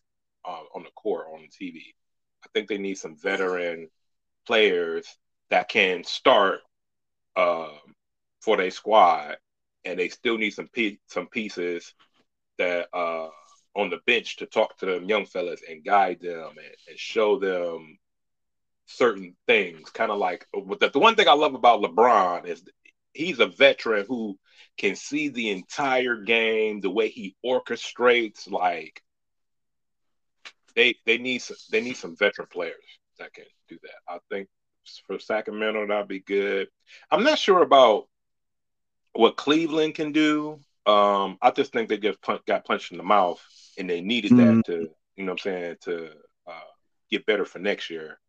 [0.47, 1.95] uh, on the court on the TV.
[2.45, 3.89] I think they need some veteran
[4.47, 5.07] players
[5.51, 6.61] that can start
[7.37, 7.70] um,
[8.40, 9.37] for their squad,
[9.85, 11.94] and they still need some pe- some pieces
[12.59, 13.29] that uh,
[13.75, 17.38] on the bench to talk to them young fellas and guide them and, and show
[17.38, 17.99] them
[18.87, 19.90] certain things.
[19.90, 22.64] Kind of like the, the one thing I love about LeBron is
[23.12, 24.38] he's a veteran who
[24.79, 28.51] can see the entire game, the way he orchestrates.
[28.51, 29.03] Like
[30.75, 32.75] they they need some, they need some veteran players
[33.18, 34.12] that can do that.
[34.14, 34.49] I think
[35.07, 36.68] for Sacramento that'd be good.
[37.11, 38.09] I'm not sure about
[39.12, 40.61] what Cleveland can do.
[40.87, 43.42] Um, I just think they just got punched in the mouth,
[43.79, 44.37] and they needed Mhm.
[44.37, 46.11] that to, you know, what I'm saying, to
[46.46, 46.61] uh,
[47.11, 48.20] get better for next year.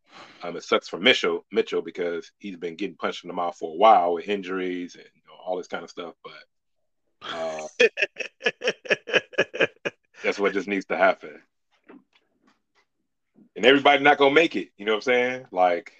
[0.42, 3.72] Um, it sucks for Mitchell, Mitchell, because he's been getting punched in the mouth for
[3.72, 6.14] a while with injuries and you know, all this kind of stuff.
[6.24, 6.32] But
[7.22, 7.66] uh,
[10.24, 11.42] that's what just needs to happen.
[13.56, 14.70] And everybody not gonna make it.
[14.76, 15.46] You know what I'm saying?
[15.50, 15.92] Like,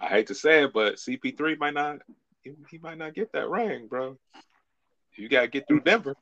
[0.00, 2.00] I hate to say it, but CP3 might not.
[2.42, 4.18] He, he might not get that ring, bro.
[5.16, 6.16] You gotta get through Denver.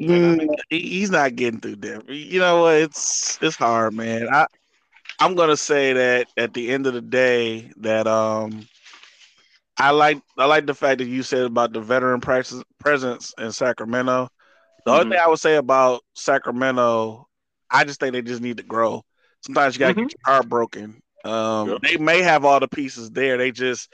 [0.00, 2.12] Mm, he- he's not getting through Denver.
[2.12, 2.74] You know what?
[2.76, 4.26] It's it's hard, man.
[4.32, 4.46] I
[5.20, 8.66] I'm gonna say that at the end of the day, that um,
[9.78, 13.52] I like I like the fact that you said about the veteran presence presence in
[13.52, 14.28] Sacramento.
[14.84, 14.92] The Mhm.
[14.92, 17.26] only thing I would say about Sacramento,
[17.70, 19.02] I just think they just need to grow.
[19.42, 20.06] Sometimes you gotta Mhm.
[20.06, 21.00] get your heart broken.
[21.24, 21.78] Um, Yeah.
[21.82, 23.36] They may have all the pieces there.
[23.38, 23.88] They just,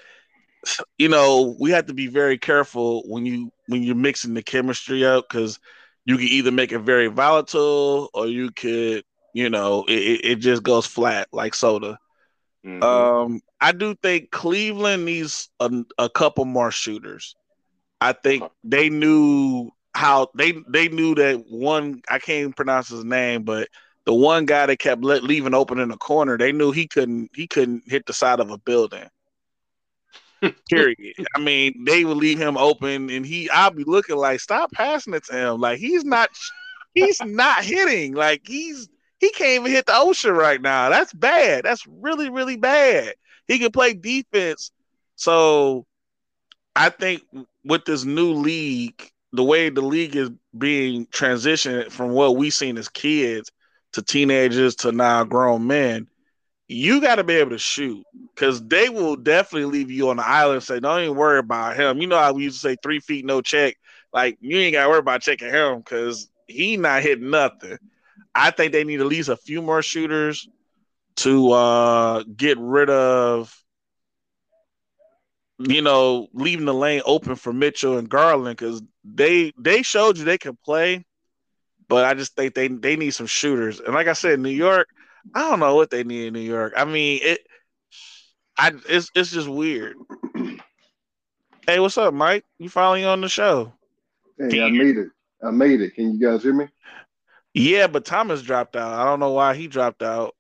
[0.99, 5.05] you know, we have to be very careful when you when you're mixing the chemistry
[5.05, 5.59] up because
[6.05, 10.63] you can either make it very volatile or you could, you know, it, it just
[10.63, 11.99] goes flat like soda.
[12.65, 12.83] Mhm.
[12.83, 17.37] Um, I do think Cleveland needs a, a couple more shooters.
[18.01, 23.05] I think they knew how they they knew that one I can't even pronounce his
[23.05, 23.69] name, but
[24.09, 27.29] the one guy that kept let, leaving open in the corner, they knew he couldn't
[27.35, 29.07] he couldn't hit the side of a building.
[30.71, 31.27] Period.
[31.37, 35.13] I mean, they would leave him open, and he I'll be looking like stop passing
[35.13, 35.61] it to him.
[35.61, 36.31] Like he's not
[36.95, 38.15] he's not hitting.
[38.15, 38.89] Like he's
[39.21, 40.89] he can't even hit the ocean right now.
[40.89, 41.65] That's bad.
[41.65, 43.13] That's really, really bad.
[43.47, 44.71] He can play defense.
[45.17, 45.85] So
[46.75, 47.25] I think
[47.63, 52.79] with this new league, the way the league is being transitioned from what we've seen
[52.79, 53.53] as kids
[53.93, 56.07] to teenagers to now grown men,
[56.69, 60.27] you got to be able to shoot because they will definitely leave you on the
[60.27, 62.01] island and say, don't even worry about him.
[62.01, 63.77] You know how we used to say three feet, no check.
[64.13, 67.79] Like you ain't got to worry about checking him because he not hitting nothing.
[68.35, 70.49] I think they need at least a few more shooters
[71.17, 73.55] to uh, get rid of,
[75.59, 80.25] you know, leaving the lane open for Mitchell and Garland because they they showed you
[80.25, 81.05] they can play,
[81.89, 83.81] but I just think they they need some shooters.
[83.81, 84.89] And like I said, New York,
[85.35, 86.75] I don't know what they need in New York.
[86.77, 87.41] I mean, it,
[88.59, 89.97] I it's it's just weird.
[91.67, 92.45] Hey, what's up, Mike?
[92.59, 93.73] You finally on the show?
[94.39, 95.09] Hey, I made it.
[95.43, 95.95] I made it.
[95.95, 96.67] Can you guys hear me?
[97.55, 98.93] Yeah, but Thomas dropped out.
[98.93, 100.35] I don't know why he dropped out.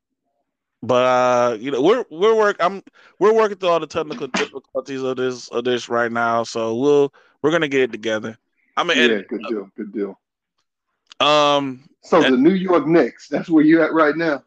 [0.83, 2.83] But uh, you know, we're we're work I'm
[3.19, 6.43] we're working through all the technical difficulties of this of this right now.
[6.45, 8.39] So we'll we're gonna get it together.
[8.77, 9.27] I'm gonna Yeah, edit.
[9.29, 10.19] good deal, good deal.
[11.21, 14.43] Um, So the New York Knicks, that's where you're at right now.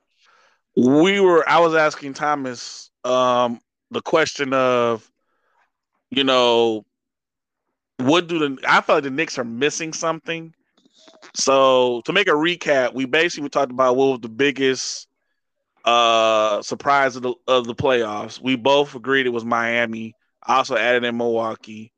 [0.75, 3.59] we were I was asking Thomas um
[3.91, 5.09] the question of,
[6.09, 6.85] you know,
[7.97, 10.53] what do the I feel like the Knicks are missing something.
[11.35, 15.07] So to make a recap, we basically we talked about what was the biggest
[15.85, 18.41] uh surprise of the of the playoffs.
[18.41, 20.15] We both agreed it was Miami.
[20.43, 21.93] I also added in Milwaukee.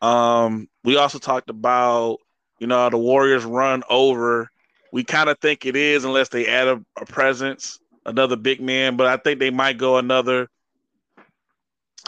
[0.00, 2.18] Um, we also talked about
[2.58, 4.50] you know the Warriors run over.
[4.92, 8.96] We kind of think it is unless they add a, a presence, another big man.
[8.96, 10.48] But I think they might go another,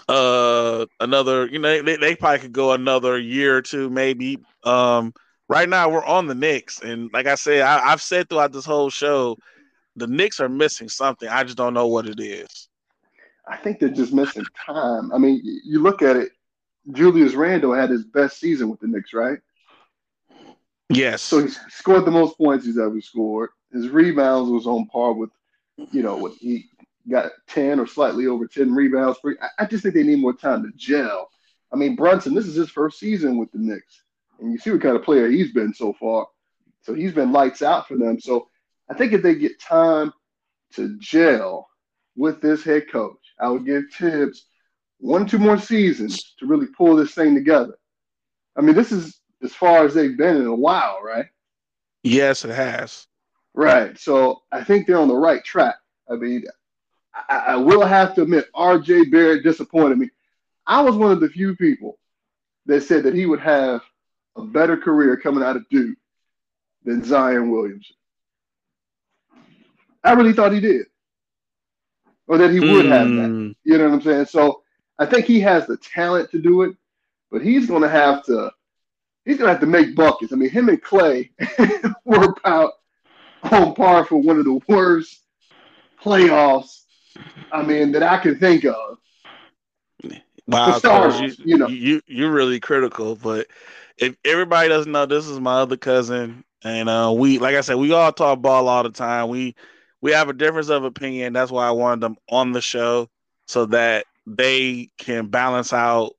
[0.09, 1.47] uh, another.
[1.47, 4.39] You know, they, they probably could go another year or two, maybe.
[4.65, 5.13] Um,
[5.49, 8.65] right now we're on the Knicks, and like I said, I, I've said throughout this
[8.65, 9.37] whole show,
[9.97, 11.29] the Knicks are missing something.
[11.29, 12.69] I just don't know what it is.
[13.49, 15.13] I think they're just missing time.
[15.13, 16.33] I mean, you look at it.
[16.93, 19.39] Julius Randle had his best season with the Knicks, right?
[20.89, 21.23] Yes.
[21.23, 23.51] So he scored the most points he's ever scored.
[23.73, 25.31] His rebounds was on par with,
[25.93, 26.67] you know, what he
[27.09, 29.19] got 10 or slightly over 10 rebounds.
[29.19, 31.29] Per, I, I just think they need more time to gel.
[31.73, 34.03] I mean, Brunson, this is his first season with the Knicks.
[34.41, 36.27] And you see what kind of player he's been so far.
[36.83, 38.19] So he's been lights out for them.
[38.21, 38.49] So
[38.89, 40.13] I think if they get time
[40.75, 41.69] to gel
[42.17, 44.47] with this head coach, I would give Thibs
[44.99, 47.79] one or two more seasons to really pull this thing together.
[48.57, 51.27] I mean, this is as far as they've been in a while, right?
[52.03, 53.07] yes, it has.
[53.55, 53.99] Right.
[53.99, 55.77] So I think they're on the right track.
[56.11, 56.45] I mean,
[57.29, 60.11] I, I will have to admit, RJ Barrett disappointed me.
[60.67, 61.99] I was one of the few people
[62.67, 63.81] that said that he would have
[64.37, 65.97] a better career coming out of Duke
[66.85, 67.97] than Zion Williamson.
[70.05, 70.87] I really thought he did,
[72.29, 73.31] or that he would have that.
[73.31, 74.27] Mm, You know what I'm saying?
[74.27, 74.63] So
[74.99, 76.77] I think he has the talent to do it,
[77.31, 78.51] but he's going to have to.
[79.25, 80.33] He's going to have to make buckets.
[80.33, 81.31] I mean, him and Klay
[82.05, 82.73] were about
[83.43, 85.23] on par for one of the worst
[86.03, 86.83] playoffs.
[87.53, 88.99] I mean, that I can think of.
[90.47, 91.69] Wow, starters, you, you know.
[91.69, 93.17] you you're really critical.
[93.17, 93.49] But
[93.99, 97.77] if everybody doesn't know, this is my other cousin, and uh, we, like I said,
[97.77, 99.29] we all talk ball all the time.
[99.29, 99.55] We
[100.01, 101.35] we have a difference of opinion.
[101.35, 103.11] That's why I wanted them on the show
[103.47, 106.13] so that they can balance out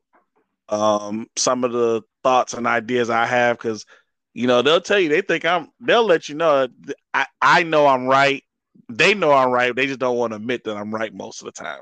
[0.70, 3.58] um, some of the thoughts and ideas I have.
[3.58, 3.86] Because
[4.34, 5.70] you know they'll tell you they think I'm.
[5.80, 6.68] They'll let you know
[7.14, 8.44] I I know I'm right.
[8.90, 9.76] They know I'm right.
[9.76, 11.82] They just don't want to admit that I'm right most of the time.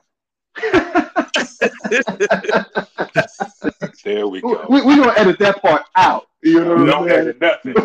[4.03, 4.65] There we go.
[4.69, 6.27] we, we're going to edit that part out.
[6.41, 7.75] You know what Don't edit nothing.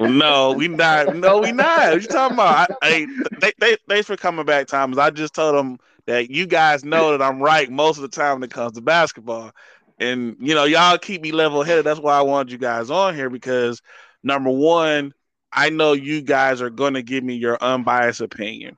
[0.18, 1.16] No, we not.
[1.16, 1.92] No, we not.
[1.92, 2.70] What you talking about?
[2.70, 3.06] I, I,
[3.40, 4.98] they, they, thanks for coming back, Thomas.
[4.98, 8.34] I just told them that you guys know that I'm right most of the time
[8.34, 9.52] when it comes to basketball,
[9.98, 11.84] and you know y'all keep me level headed.
[11.84, 13.80] That's why I wanted you guys on here because
[14.22, 15.12] number one,
[15.52, 18.76] I know you guys are to give me your unbiased opinion.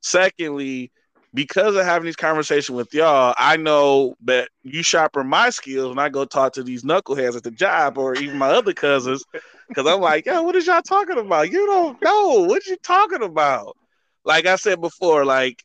[0.00, 0.90] Secondly,
[1.34, 5.98] because of having these conversations with y'all, I know that you sharpen my skills when
[5.98, 9.24] I go talk to these knuckleheads at the job or even my other cousins.
[9.68, 11.50] Because I'm like, yo, what is y'all talking about?
[11.50, 12.44] You don't know.
[12.44, 13.76] What you talking about?
[14.24, 15.62] Like I said before, like,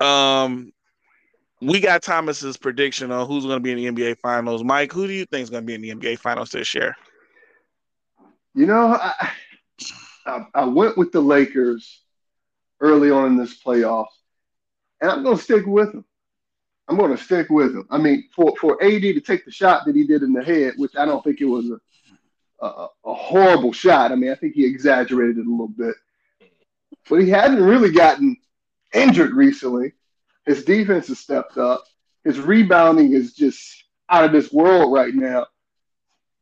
[0.00, 0.72] um,
[1.60, 4.62] we got Thomas's prediction on who's going to be in the NBA Finals.
[4.62, 6.94] Mike, who do you think is going to be in the NBA Finals this year?
[8.54, 9.30] You know, I,
[10.26, 12.02] I, I went with the Lakers
[12.80, 14.06] early on in this playoffs,
[15.00, 16.04] and I'm going to stick with them.
[16.88, 17.86] I'm going to stick with him.
[17.90, 20.74] I mean, for, for AD to take the shot that he did in the head,
[20.76, 24.12] which I don't think it was a, a, a horrible shot.
[24.12, 25.94] I mean, I think he exaggerated it a little bit.
[27.08, 28.36] But he hasn't really gotten
[28.94, 29.92] injured recently.
[30.46, 31.84] His defense has stepped up.
[32.24, 35.46] His rebounding is just out of this world right now.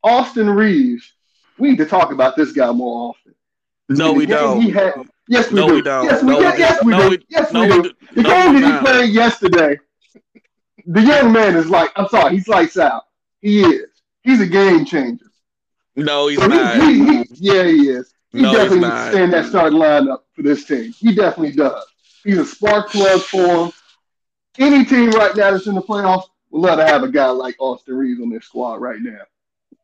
[0.03, 1.13] Austin Reaves,
[1.57, 3.33] we need to talk about this guy more often.
[3.89, 4.61] No, we don't.
[4.61, 4.93] He had,
[5.27, 5.73] yes, we No, do.
[5.75, 6.05] we don't.
[6.05, 7.01] Yes, we, No, we yes, yes, we don't.
[7.01, 7.17] No, do.
[7.17, 7.93] we- yes, we do.
[8.15, 9.79] The game that he played yesterday,
[10.85, 13.03] the young man is like, I'm sorry, he's lights out.
[13.41, 13.89] He is.
[14.23, 15.25] He's a game changer.
[15.95, 16.81] No, he's So not.
[16.81, 18.11] he- he- yeah, he is.
[18.31, 19.11] He No, definitely needs to not.
[19.11, 20.91] stay in that starting lineup for this team.
[20.91, 21.83] He definitely does.
[22.23, 23.71] He's a spark plug for him.
[24.57, 27.55] Any team right now that's in the playoffs would love to have a guy like
[27.59, 29.21] Austin Reaves on their squad right now.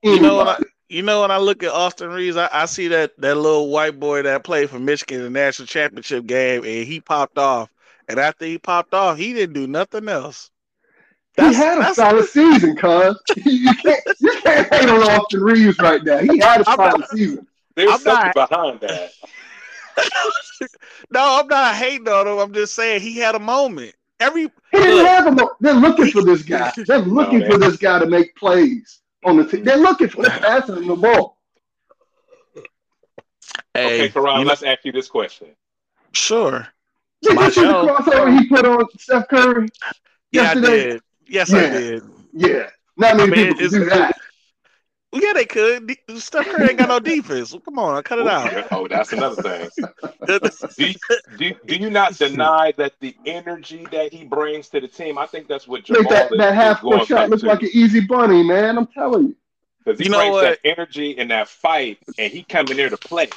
[0.04, 0.48] You know what?
[0.48, 3.70] I, you know when I look at Austin Reaves, I, I see that that little
[3.70, 7.70] white boy that played for Michigan in the national championship game, and he popped off.
[8.08, 10.50] And after he popped off, he didn't do nothing else.
[11.38, 13.16] he had a solid season, cuz.
[13.46, 16.18] you can't you can't hate on Austin Reeves right now.
[16.18, 17.48] He had a I'm solid not- season.
[17.76, 19.12] There's I'm something not- behind that.
[21.12, 22.38] no, I'm not hating on him.
[22.40, 23.94] I'm just saying he had a moment.
[24.22, 25.50] Every he didn't look, have a moment.
[25.60, 26.72] They're looking for this guy.
[26.86, 29.64] They're looking no, for this guy to make plays on the team.
[29.64, 31.38] They're looking for the passing him the ball.
[33.74, 35.48] Hey, okay, Karonn, you know, let's ask you this question.
[36.12, 36.68] Sure.
[37.24, 39.68] Did you see the crossover he put on Steph Curry?
[40.32, 40.68] Yeah, yesterday?
[40.68, 41.02] I did.
[41.28, 41.58] Yes, yeah.
[41.58, 42.04] I did.
[42.34, 42.70] Yeah.
[42.98, 44.16] Not many I mean, people can do that.
[45.14, 45.98] Yeah, they could.
[46.18, 47.54] Steph Curry ain't got no defense.
[47.66, 48.68] Come on, I cut it out.
[48.72, 49.70] Oh, that's another thing.
[50.78, 50.94] do,
[51.38, 55.18] do, do, you not deny that the energy that he brings to the team?
[55.18, 58.00] I think that's what Jamal that, is, that half court shot looks like an easy
[58.00, 58.78] bunny, man.
[58.78, 59.36] I'm telling you.
[59.84, 63.30] Because he you brings that energy and that fight, and he coming there to play.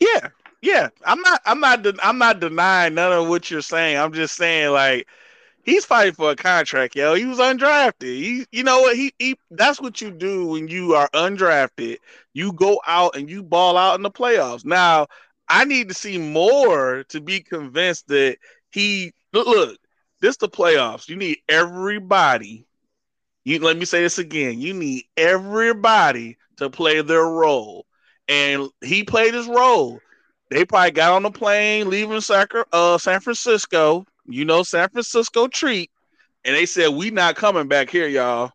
[0.00, 0.28] Yeah,
[0.62, 0.88] yeah.
[1.04, 1.40] I'm not.
[1.44, 1.82] I'm not.
[1.82, 3.98] De- I'm not denying none of what you're saying.
[3.98, 5.06] I'm just saying like
[5.62, 7.14] he's fighting for a contract, yo.
[7.14, 8.02] He was undrafted.
[8.02, 8.96] He, you know what?
[8.96, 11.98] He, he, that's what you do when you are undrafted.
[12.34, 14.64] You go out and you ball out in the playoffs.
[14.64, 15.06] Now,
[15.48, 18.38] I need to see more to be convinced that
[18.70, 19.46] he look.
[19.46, 19.78] look
[20.22, 21.08] this the playoffs.
[21.08, 22.64] You need everybody.
[23.44, 24.60] You let me say this again.
[24.60, 27.86] You need everybody to play their role,
[28.28, 30.00] and he played his role.
[30.48, 35.48] They probably got on the plane leaving Sacra, uh, San Francisco you know San Francisco
[35.48, 35.90] treat,
[36.44, 38.52] and they said we not coming back here, y'all.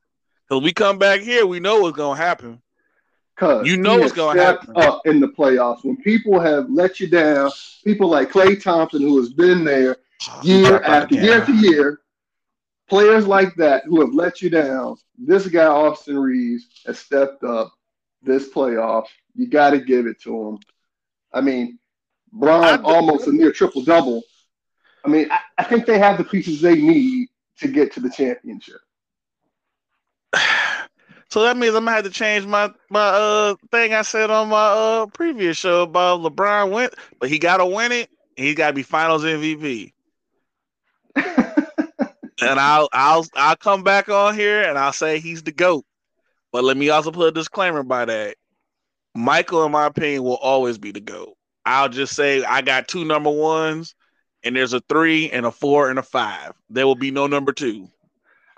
[0.49, 2.61] Cause we come back here, we know what's gonna happen.
[3.36, 7.07] Cause you know what's gonna happen up in the playoffs when people have let you
[7.07, 7.51] down.
[7.84, 9.97] People like Klay Thompson, who has been there
[10.30, 11.99] oh, year after year after year.
[12.89, 14.95] Players like that who have let you down.
[15.18, 17.74] This guy Austin Reaves has stepped up
[18.24, 19.07] this playoff.
[19.36, 20.59] You got to give it to him.
[21.34, 21.80] I mean,
[22.32, 24.24] Bron almost a near triple double
[25.08, 27.30] I mean, I, I think they have the pieces they need
[27.60, 28.80] to get to the championship.
[31.30, 34.47] So that means I'm gonna have to change my my uh thing I said on
[34.47, 38.10] my uh previous show about LeBron went, but he gotta win it.
[38.38, 39.91] he gotta be Finals MVP.
[41.18, 41.36] and
[42.41, 45.84] I'll I'll I'll come back on here and I'll say he's the goat.
[46.53, 48.38] But let me also put a disclaimer by that.
[49.14, 51.36] Michael, in my opinion, will always be the goat.
[51.66, 53.95] I'll just say I got two number ones
[54.48, 56.54] and there's a three and a four and a five.
[56.70, 57.89] There will be no number two.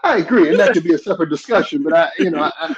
[0.03, 1.83] I agree, and that could be a separate discussion.
[1.83, 2.75] But I, you know, I,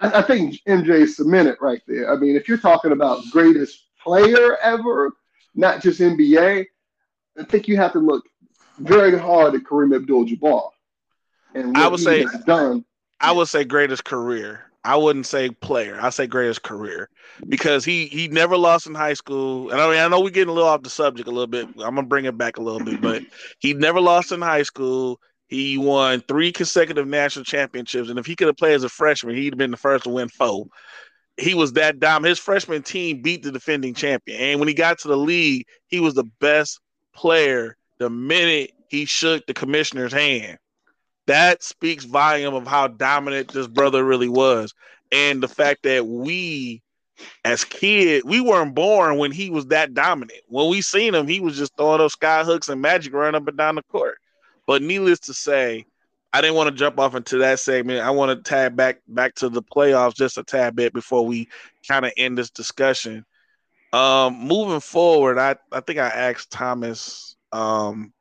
[0.00, 2.12] I, I think MJ cemented right there.
[2.12, 5.12] I mean, if you're talking about greatest player ever,
[5.54, 6.66] not just NBA,
[7.38, 8.24] I think you have to look
[8.78, 10.70] very hard at Kareem Abdul-Jabbar.
[11.54, 12.84] And I would say done.
[13.20, 14.67] I would say greatest career.
[14.84, 15.98] I wouldn't say player.
[16.00, 17.10] I say greatest career
[17.48, 19.70] because he he never lost in high school.
[19.70, 21.66] And I mean, I know we're getting a little off the subject a little bit.
[21.66, 23.22] I'm gonna bring it back a little bit, but
[23.58, 25.20] he never lost in high school.
[25.48, 29.36] He won three consecutive national championships, and if he could have played as a freshman,
[29.36, 30.66] he'd have been the first to win four.
[31.36, 32.24] He was that dumb.
[32.24, 36.00] His freshman team beat the defending champion, and when he got to the league, he
[36.00, 36.80] was the best
[37.14, 40.58] player the minute he shook the commissioner's hand
[41.28, 44.74] that speaks volume of how dominant this brother really was.
[45.12, 46.82] And the fact that we
[47.44, 50.40] as kids we weren't born when he was that dominant.
[50.48, 53.48] When we seen him he was just throwing up sky hooks and magic running up
[53.48, 54.18] and down the court.
[54.66, 55.84] But needless to say
[56.32, 58.00] i didn't want to jump off into that segment.
[58.00, 61.48] I want to tag back back to the playoffs just a tad bit before we
[61.86, 63.24] kind of end this discussion.
[63.92, 68.12] Um moving forward i i think i asked thomas um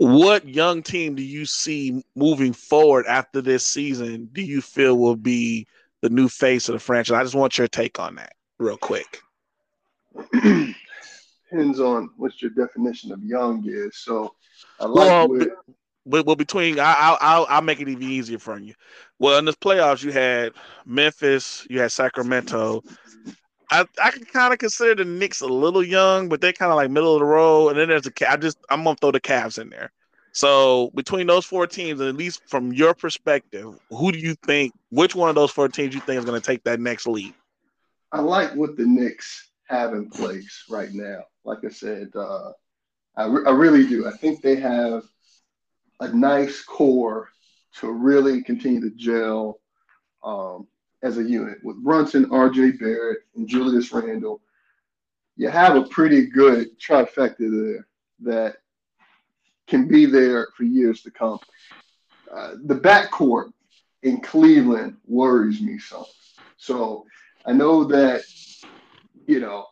[0.00, 5.14] what young team do you see moving forward after this season do you feel will
[5.14, 5.66] be
[6.00, 7.12] the new face of the franchise?
[7.14, 9.20] I just want your take on that real quick.
[10.32, 13.98] Depends on what your definition of young is.
[13.98, 14.34] So
[14.80, 15.48] I like well, with,
[16.06, 18.72] but, well between I, I'll I'll make it even easier for you.
[19.18, 20.52] Well, in this playoffs, you had
[20.86, 22.82] Memphis, you had Sacramento.
[23.70, 26.76] I, I can kind of consider the Knicks a little young, but they're kind of
[26.76, 27.68] like middle of the road.
[27.70, 29.92] And then there's a I just I'm gonna throw the Cavs in there.
[30.32, 34.72] So between those four teams, at least from your perspective, who do you think?
[34.90, 37.34] Which one of those four teams you think is to take that next lead?
[38.12, 41.20] I like what the Knicks have in place right now.
[41.44, 42.52] Like I said, uh,
[43.16, 44.06] I, re- I really do.
[44.06, 45.02] I think they have
[46.00, 47.28] a nice core
[47.78, 49.60] to really continue to gel
[50.24, 50.66] um,
[51.02, 54.40] as a unit with Brunson, RJ Barrett, and Julius Randle.
[55.36, 57.86] You have a pretty good trifecta there
[58.20, 58.56] that
[59.66, 61.38] can be there for years to come.
[62.30, 63.52] Uh, the backcourt
[64.02, 66.04] in Cleveland worries me some.
[66.56, 67.06] So
[67.46, 68.22] I know that,
[69.26, 69.66] you know,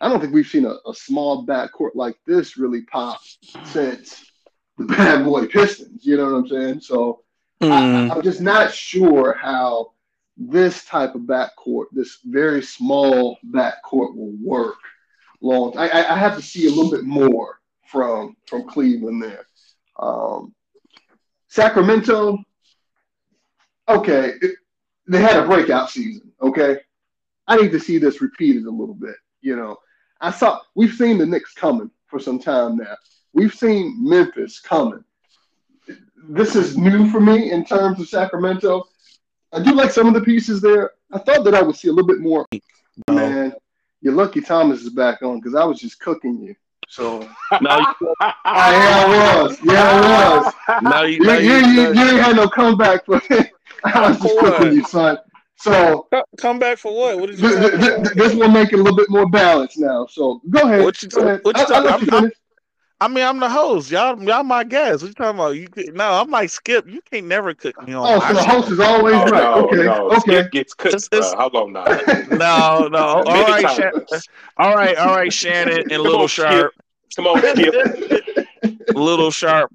[0.00, 3.20] I don't think we've seen a, a small backcourt like this really pop
[3.64, 4.30] since
[4.76, 6.04] the bad boy Pistons.
[6.04, 6.80] You know what I'm saying?
[6.80, 7.22] So
[7.62, 7.70] mm.
[7.70, 9.92] I, I'm just not sure how
[10.36, 14.76] this type of backcourt, this very small backcourt, will work
[15.40, 15.76] long.
[15.76, 19.46] I, I, have to see a little bit more from from Cleveland there.
[19.98, 20.54] Um,
[21.48, 22.38] Sacramento,
[23.88, 24.56] okay, it,
[25.08, 26.30] they had a breakout season.
[26.42, 26.80] Okay,
[27.46, 29.16] I need to see this repeated a little bit.
[29.40, 29.78] You know,
[30.20, 32.96] I saw we've seen the Knicks coming for some time now.
[33.32, 35.04] We've seen Memphis coming.
[36.28, 38.84] This is new for me in terms of Sacramento.
[39.52, 40.92] I do like some of the pieces there.
[41.12, 42.46] I thought that I would see a little bit more.
[43.10, 43.52] Man,
[44.00, 46.54] you're lucky Thomas is back on because I was just cooking you.
[46.88, 47.20] So
[47.60, 49.58] No, I, oh, yeah, I was.
[49.62, 50.82] Yeah, I was.
[50.82, 53.20] no, you, You, no, you, you, you, you ain't had no comeback for
[53.84, 55.18] I was just cooking you, son.
[55.58, 57.18] So Co- Come back for what?
[57.18, 57.48] What did you?
[57.48, 60.06] th- th- th- this will make it a little bit more balanced now.
[60.06, 60.84] So go ahead.
[60.84, 61.40] What you- go ahead.
[61.44, 62.32] what you I, I'll let talking- you finish.
[63.00, 63.90] I mean, I'm the host.
[63.90, 65.02] Y'all, y'all my guests.
[65.02, 65.50] What you talking about?
[65.50, 66.88] You could- no, I'm like Skip.
[66.88, 68.06] You can't never cook me on.
[68.06, 69.32] Oh, so my the host is always Oh, right.
[69.32, 69.76] no, okay.
[69.84, 70.06] no.
[70.12, 70.18] Okay.
[70.20, 70.94] Skip gets cooked.
[70.94, 71.84] It's- it's- uh, how long now?
[72.30, 72.98] No, no.
[72.98, 73.76] All Many right, times.
[73.76, 74.20] Shan-
[74.56, 76.46] all right, all right, Shannon and Come Little on, Skip.
[76.50, 76.72] Sharpe,
[77.16, 77.74] Come on, Skip.
[78.94, 79.72] Little Sharpe.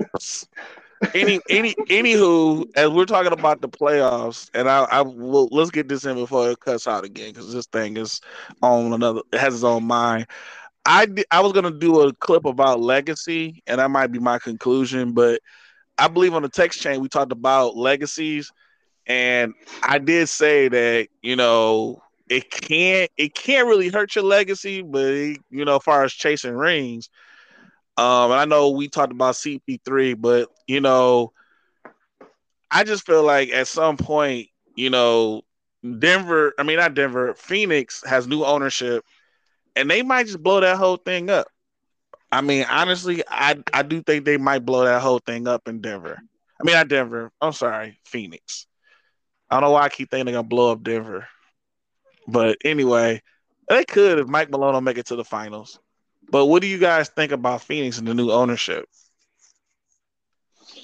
[1.13, 5.89] Any, any, anywho, as we're talking about the playoffs, and I, I will let's get
[5.89, 8.22] this in before it cuts out again because this thing is
[8.61, 9.22] on another.
[9.34, 10.28] It has its own mind.
[10.86, 15.14] I I was gonna do a clip about legacy, and that might be my conclusion,
[15.14, 15.40] but
[15.98, 18.52] I believe on the text chain we talked about legacies,
[19.08, 19.54] and
[19.84, 25.14] I did say that you know it can't it can't really hurt your legacy, but
[25.50, 27.10] you know, as far as chasing rings,
[27.98, 31.34] um, and I know we talked about CP3, but you know,
[32.72, 35.42] I just feel like at some point, you know,
[36.00, 39.04] Denver, I mean not Denver, Phoenix has new ownership,
[39.76, 41.47] and they might just blow that whole thing up.
[42.32, 45.82] I mean, honestly, I I do think they might blow that whole thing up in
[45.82, 46.22] Denver.
[46.59, 47.32] I mean, not Denver.
[47.41, 48.67] I'm sorry, Phoenix.
[49.49, 51.28] I don't know why I keep thinking they're gonna blow up Denver,
[52.28, 53.22] but anyway,
[53.69, 55.80] they could if Mike Malone don't make it to the finals.
[56.30, 58.86] But what do you guys think about Phoenix and the new ownership?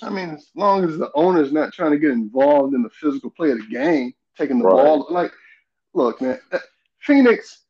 [0.02, 3.30] I mean, as long as the owner's not trying to get involved in the physical
[3.32, 4.84] play of the game, taking the Right.
[4.84, 5.32] ball, like,
[5.94, 6.40] look, man,
[7.00, 7.67] Phoenix,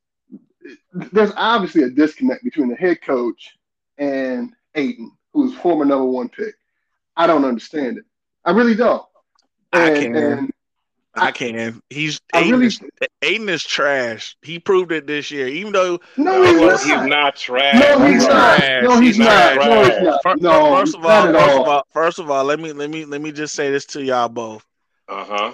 [0.93, 3.57] there's obviously a disconnect between the head coach
[3.97, 6.55] and Ayton, who's former number one pick.
[7.15, 8.05] I don't understand it.
[8.45, 9.03] I really don't.
[9.73, 10.15] I can.
[10.15, 10.51] and
[11.15, 11.81] I can.
[11.89, 12.81] He's I Ayton, really- is,
[13.23, 14.37] Ayton is trash.
[14.43, 16.79] He proved it this year, even though no, No, he's, No, not.
[17.01, 17.73] he's not trash.
[17.75, 18.57] No, he's He's not.
[18.59, 18.83] trash.
[18.83, 19.55] No, he's He's not.
[19.55, 20.23] not No, he's not.
[20.23, 21.61] fir- No, first of all, first all.
[21.63, 24.03] of all, first of all, let me let me let me just say this to
[24.03, 24.63] y'all both.
[25.09, 25.53] Uh huh.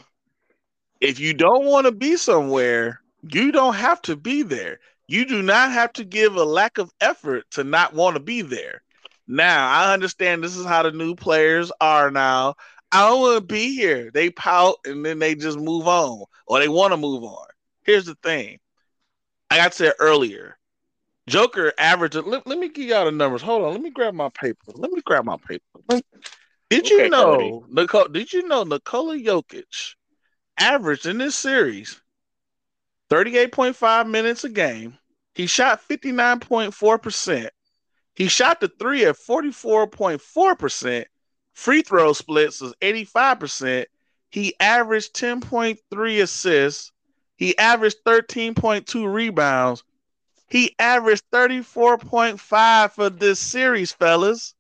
[1.00, 4.80] If you don't want to be somewhere, you don't have to be there.
[5.08, 8.42] You do not have to give a lack of effort to not want to be
[8.42, 8.82] there.
[9.28, 12.56] Now, I understand this is how the new players are now.
[12.92, 14.12] I don't want to be here.
[14.12, 17.48] They pout and then they just move on or they want to move on.
[17.84, 18.60] Here's the thing.
[19.50, 20.58] I got said earlier.
[21.28, 22.16] Joker averaged.
[22.16, 23.42] Let, let me give y'all the numbers.
[23.42, 23.72] Hold on.
[23.74, 24.72] Let me grab my paper.
[24.76, 25.64] Let me grab my paper.
[25.90, 26.06] Let-
[26.70, 29.96] Did you Okay, know, Nicole, did you know Nikola Jokic
[30.60, 32.02] averaged in this series
[33.14, 34.98] 38.5 minutes a game?
[35.36, 37.50] He shot 59.4%.
[38.16, 41.06] He shot the three at 44.4%.
[41.54, 43.86] Free throw splits was 85%.
[44.32, 46.92] He averaged 10.3 assists.
[47.36, 49.84] He averaged 13.2 rebounds.
[50.50, 54.56] He averaged 34.5 for this series, fellas.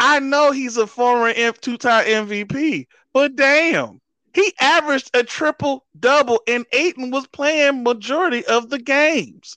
[0.00, 4.00] I know he's a former two-time MVP, but damn,
[4.34, 9.56] he averaged a triple double, and Ayton was playing majority of the games.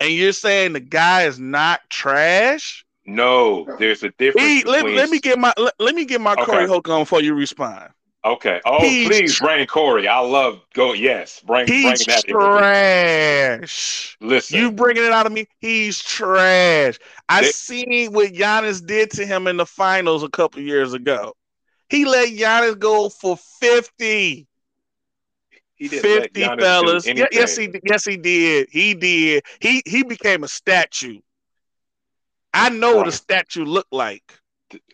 [0.00, 2.84] And you're saying the guy is not trash?
[3.06, 4.46] No, there's a difference.
[4.46, 4.96] He, let, between...
[4.96, 6.44] let me get my let, let me get my Okay.
[6.44, 7.90] Corey Hook on before you respond.
[8.24, 8.60] Okay.
[8.66, 10.06] Oh, He's please bring Corey.
[10.08, 10.92] I love go.
[10.92, 12.24] Yes, bring bring He's that.
[12.26, 12.34] in.
[12.34, 14.16] trash.
[14.20, 15.46] Listen, You bringing it out of me?
[15.60, 16.98] He's trash.
[17.28, 21.34] I They- seen what Giannis did to him in the finals a couple years ago.
[21.88, 24.46] He let Giannis go for 50.
[25.76, 27.12] he didn't 50 fellas.
[27.30, 27.82] Yes, he did.
[27.84, 28.68] Yes, he did.
[28.70, 29.44] He did.
[29.60, 31.20] He he became a statue.
[32.54, 34.40] I know what a statue looked like.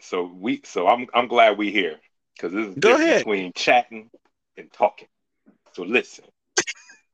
[0.01, 0.61] So we.
[0.65, 1.99] So I'm I'm glad we here
[2.37, 3.27] because this is Go ahead.
[3.27, 4.11] between chatting
[4.57, 5.09] and talking.
[5.73, 6.25] So listen.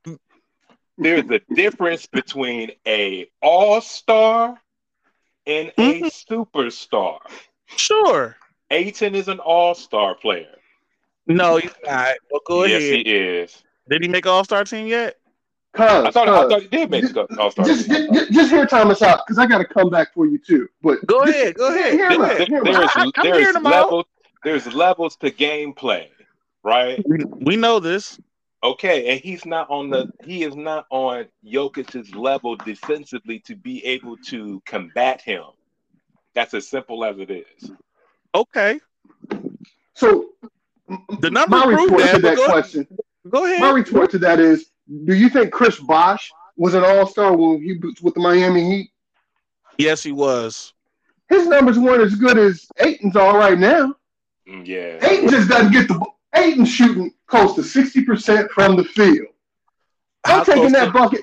[0.97, 4.61] There's a difference between a all star
[5.45, 6.05] and a Mm-hmm.
[6.05, 7.19] superstar.
[7.75, 8.37] Sure.
[8.71, 10.55] Ayton is an all star player.
[11.27, 12.15] No, he's not.
[12.31, 12.93] But go yes, ahead.
[12.93, 13.63] he is.
[13.89, 15.17] Did he make an All Star team yet?
[15.73, 17.65] Cuz, I thought, I thought he did make the all star.
[17.65, 20.67] just, just, just hear Thomas out because I got to come back for you too.
[20.81, 21.55] But Go just- ahead.
[21.55, 21.93] Go ahead.
[21.93, 22.47] Hear him Go out, ahead.
[22.47, 22.73] hear him out.
[22.73, 24.05] there's I- there's hearing levels
[24.43, 26.07] there's levels to gameplay,
[26.63, 27.01] right?
[27.07, 28.19] We, we know this.
[28.63, 33.83] Okay, and he's not on the he is not on Jokic's level defensively to be
[33.85, 35.43] able to combat him.
[36.33, 37.71] That's as simple as it is.
[38.35, 38.79] Okay.
[39.93, 40.29] So
[41.19, 42.87] The numbers my prove retort that, to that go- question,
[43.29, 43.59] Go ahead.
[43.61, 44.71] my retort to that is,
[45.05, 48.63] do you think Chris Bosh was an All Star when he was with the Miami
[48.69, 48.91] Heat?
[49.77, 50.73] Yes, he was.
[51.29, 53.95] His numbers weren't as good as Ayton's all right now.
[54.47, 54.97] Mm, Yeah.
[55.07, 56.19] Ayton just doesn't get the ball.
[56.35, 59.27] Ayton shooting close to sixty percent from the field.
[60.25, 61.21] I'm How taking that to, bucket.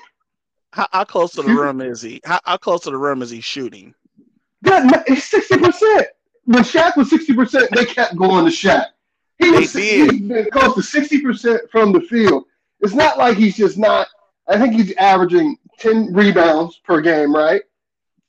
[0.71, 2.21] how, how close to the Excuse rim is he?
[2.25, 3.93] How, how close to the rim is he shooting?
[4.61, 6.07] That it's sixty percent.
[6.49, 8.87] When Shaq was sixty percent, they kept going to Shaq.
[9.37, 10.11] He was did.
[10.11, 12.45] he's been close to sixty percent from the field.
[12.79, 14.07] It's not like he's just not.
[14.47, 17.61] I think he's averaging ten rebounds per game, right?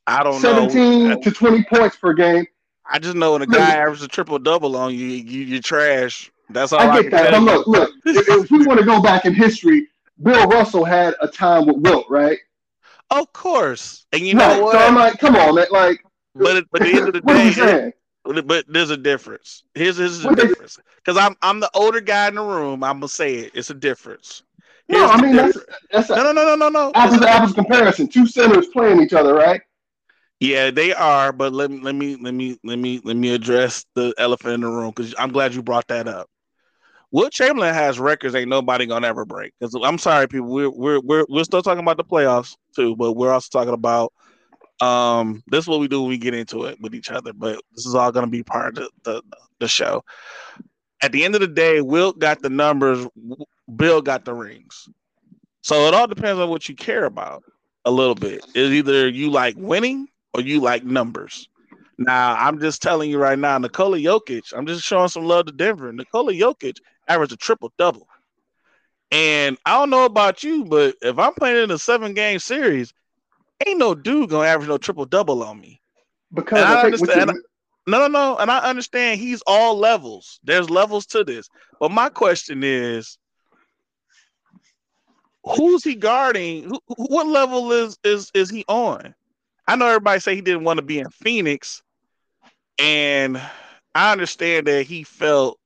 [0.06, 1.20] I don't Seventeen know.
[1.22, 2.46] to twenty points per game.
[2.84, 6.30] I just know when a guy averages a triple double on you, you you're trash.
[6.50, 7.30] That's all I, I get that.
[7.30, 7.46] But you.
[7.46, 7.90] look, look.
[8.04, 9.88] If, if we want to go back in history,
[10.22, 12.36] Bill Russell had a time with Wilt, right?
[13.10, 14.58] Of course, and you right.
[14.58, 14.72] know what?
[14.72, 15.68] So I'm like, come on, man.
[15.70, 16.04] Like,
[16.34, 17.92] but but at the end of the you day?
[18.24, 19.64] But there's a difference.
[19.74, 20.78] Here's, here's the difference.
[20.96, 22.84] Because I'm I'm the older guy in the room.
[22.84, 23.52] I'm gonna say it.
[23.54, 24.42] It's a difference.
[24.88, 25.58] No, I mean that's
[25.90, 26.92] that's no no no no no no.
[26.94, 28.08] apples to apples comparison.
[28.08, 29.60] Two centers playing each other, right?
[30.40, 31.32] Yeah, they are.
[31.32, 34.60] But let me let me let me let me let me address the elephant in
[34.62, 36.28] the room because I'm glad you brought that up.
[37.12, 39.52] Wilt Chamberlain has records ain't nobody gonna ever break.
[39.58, 43.12] Because I'm sorry, people, we're we're we're we're still talking about the playoffs too, but
[43.12, 44.12] we're also talking about
[44.80, 47.32] um this is what we do when we get into it with each other.
[47.32, 49.22] But this is all gonna be part of the the,
[49.60, 50.04] the show.
[51.02, 53.06] At the end of the day, Wilt got the numbers,
[53.74, 54.88] Bill got the rings.
[55.62, 57.42] So it all depends on what you care about
[57.84, 58.44] a little bit.
[58.54, 61.48] Is either you like winning or you like numbers.
[61.98, 65.52] Now, I'm just telling you right now, Nikola Jokic, I'm just showing some love to
[65.52, 65.92] Denver.
[65.92, 66.78] Nikola Jokic
[67.08, 68.08] averaged a triple double.
[69.10, 72.94] And I don't know about you, but if I'm playing in a seven game series,
[73.66, 75.80] ain't no dude gonna average no triple double on me.
[76.32, 77.42] Because And I I think with understand-
[77.86, 78.36] No, no, no.
[78.36, 80.38] And I understand he's all levels.
[80.44, 81.48] There's levels to this.
[81.80, 83.18] But my question is
[85.44, 86.64] who's he guarding?
[86.64, 89.14] Who, who- what level is is is he on?
[89.66, 91.82] I know everybody say he didn't want to be in Phoenix,
[92.78, 93.40] and
[93.94, 95.58] I understand that he felt,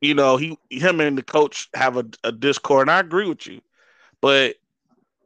[0.00, 3.46] you know, he him and the coach have a, a discord, and I agree with
[3.46, 3.60] you,
[4.20, 4.56] but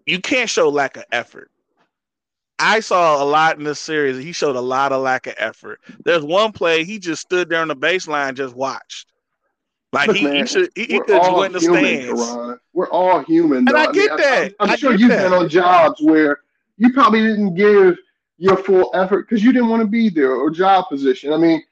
[0.07, 1.51] you can't show lack of effort.
[2.59, 4.23] I saw a lot in this series.
[4.23, 5.81] He showed a lot of lack of effort.
[6.05, 9.07] There's one play he just stood there on the baseline, just watched.
[9.93, 12.21] Like Look, he, he man, should he, he could all the stands.
[12.21, 12.59] Karonn.
[12.75, 13.59] We're all human.
[13.59, 13.77] And though.
[13.77, 14.55] I mean, get that.
[14.61, 15.31] I'm, I sure you've that.
[15.31, 16.41] been on jobs where
[16.77, 17.97] you probably didn't give
[18.37, 21.33] your full effort because you didn't want to be there or job position.
[21.33, 21.63] I mean,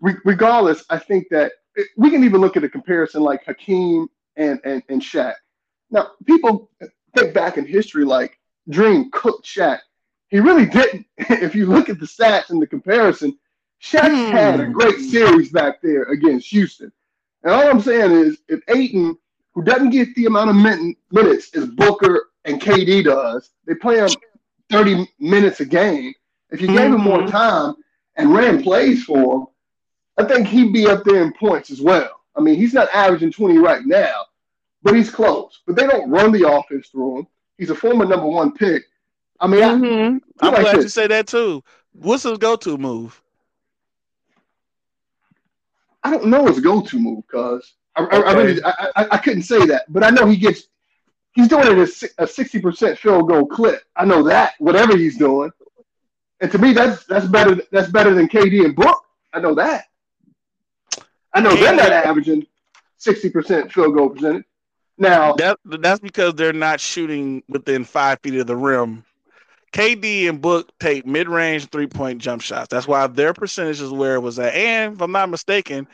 [0.00, 1.52] re- regardless, I think that
[1.96, 5.34] we can even look at a comparison like Hakeem and and and Shaq.
[5.90, 6.70] Now, people
[7.16, 8.38] think back in history like
[8.68, 9.78] Dream cooked Shaq.
[10.32, 11.06] He really didn't.
[11.18, 13.38] if you look at the stats and the comparison,
[13.82, 14.32] Shaq Hmm.
[14.32, 16.90] had a great series back there against Houston.
[17.44, 19.16] And all I'm saying is, if Ayton,
[19.54, 23.98] who doesn't get the amount of min- minutes as Booker and KD does, they play
[23.98, 24.08] him
[24.70, 26.14] 30 minutes a game.
[26.50, 27.30] If you gave him more Mhm.
[27.30, 27.74] time
[28.16, 29.46] and ran plays for him,
[30.16, 32.20] I think he'd be up there in points as well.
[32.34, 34.14] I mean, he's not averaging 20 right now,
[34.82, 35.60] but he's close.
[35.66, 37.26] But they don't run the offense through him.
[37.58, 38.84] He's a former number one pick.
[39.42, 40.20] I mean, I- Mhm.
[40.40, 40.84] I'm like glad this.
[40.84, 41.62] you say that too.
[41.92, 43.20] What's his go-to move?
[46.04, 49.42] I don't know his go-to move because I, I, I really I, I, I couldn't
[49.42, 50.64] say that, but I know he gets
[51.32, 53.82] he's doing it a sixty percent field goal clip.
[53.96, 55.50] I know that whatever he's doing,
[56.40, 59.04] and to me that's that's better that's better than KD and Book.
[59.32, 59.84] I know that.
[61.34, 62.46] I know they're not averaging
[62.96, 64.44] sixty percent field goal percentage.
[64.98, 69.04] Now That that's because they're not shooting within five feet of the rim.
[69.72, 72.68] KD and Book take mid-range three-point jump shots.
[72.68, 74.54] That's why their percentage is where it was at.
[74.54, 75.86] And if I'm not mistaken,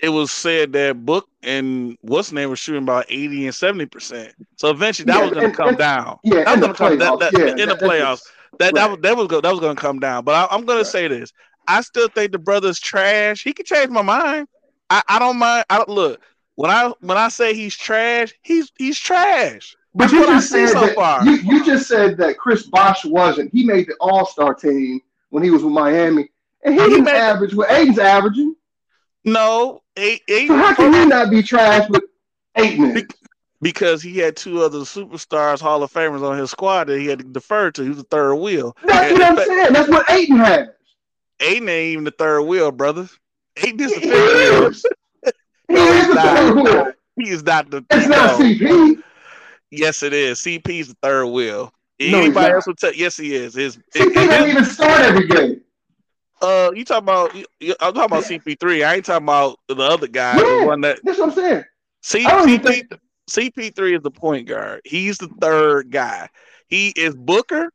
[0.00, 4.34] it was said that Book and what's name was shooting about 80 and 70 percent.
[4.56, 6.18] So eventually that Yeah, was going to come and- down.
[6.24, 8.22] yeah, That was the gonna come that, that, yeah, in the that- that's playoffs.
[8.58, 8.90] That that right.
[8.90, 10.24] was that was that was going to come down.
[10.24, 10.84] But I, I'm going Right.
[10.84, 11.32] to say this:
[11.68, 13.42] I still think the brother's trash.
[13.44, 14.48] He can change my mind.
[14.90, 15.64] I, I don't mind.
[15.70, 16.20] I look
[16.56, 19.76] when I when I say he's trash, he's he's trash.
[19.94, 21.24] But That's you just said so that far.
[21.24, 23.52] you, you just said that Chris Bosh wasn't.
[23.52, 26.28] He made the All Star team when he was with Miami,
[26.64, 28.54] and he, He didn't made average what Ayton's averaging.
[29.24, 32.02] No, eight, eight, So how can he not be trash with
[32.56, 33.12] minutes?
[33.60, 37.18] because he had two other superstars, Hall of Famers on his squad that he had
[37.18, 37.82] to defer to.
[37.82, 38.76] He was the third wheel.
[38.86, 39.72] That's And what I'm fact, saying.
[39.72, 40.68] That's what Ayton has.
[41.40, 43.08] Ayton ain't even the third wheel, brother.
[43.56, 44.66] Ayton is the He wheel.
[44.68, 44.84] is.
[45.68, 46.92] He is the third wheel.
[47.16, 47.84] he is not the.
[47.90, 48.44] It's not no.
[48.44, 49.02] CP.
[49.70, 50.40] Yes, it is.
[50.40, 51.72] CP's the third wheel.
[52.00, 52.94] No, Anybody else would tell?
[52.94, 53.54] Yes, he is.
[53.54, 55.60] His, CP doesn't even start every game.
[56.40, 57.34] uh, you talking about?
[57.34, 58.84] you- I'm talking about CP3.
[58.86, 60.60] I ain't talking about the other guy, Yeah.
[60.60, 61.64] the one that That's what I'm saying.
[62.02, 62.88] C- CP,
[63.28, 64.80] CP3 is the point guard.
[64.84, 66.28] He's the third guy.
[66.68, 67.70] He is Booker.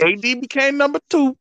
[0.00, 1.36] AD became number two,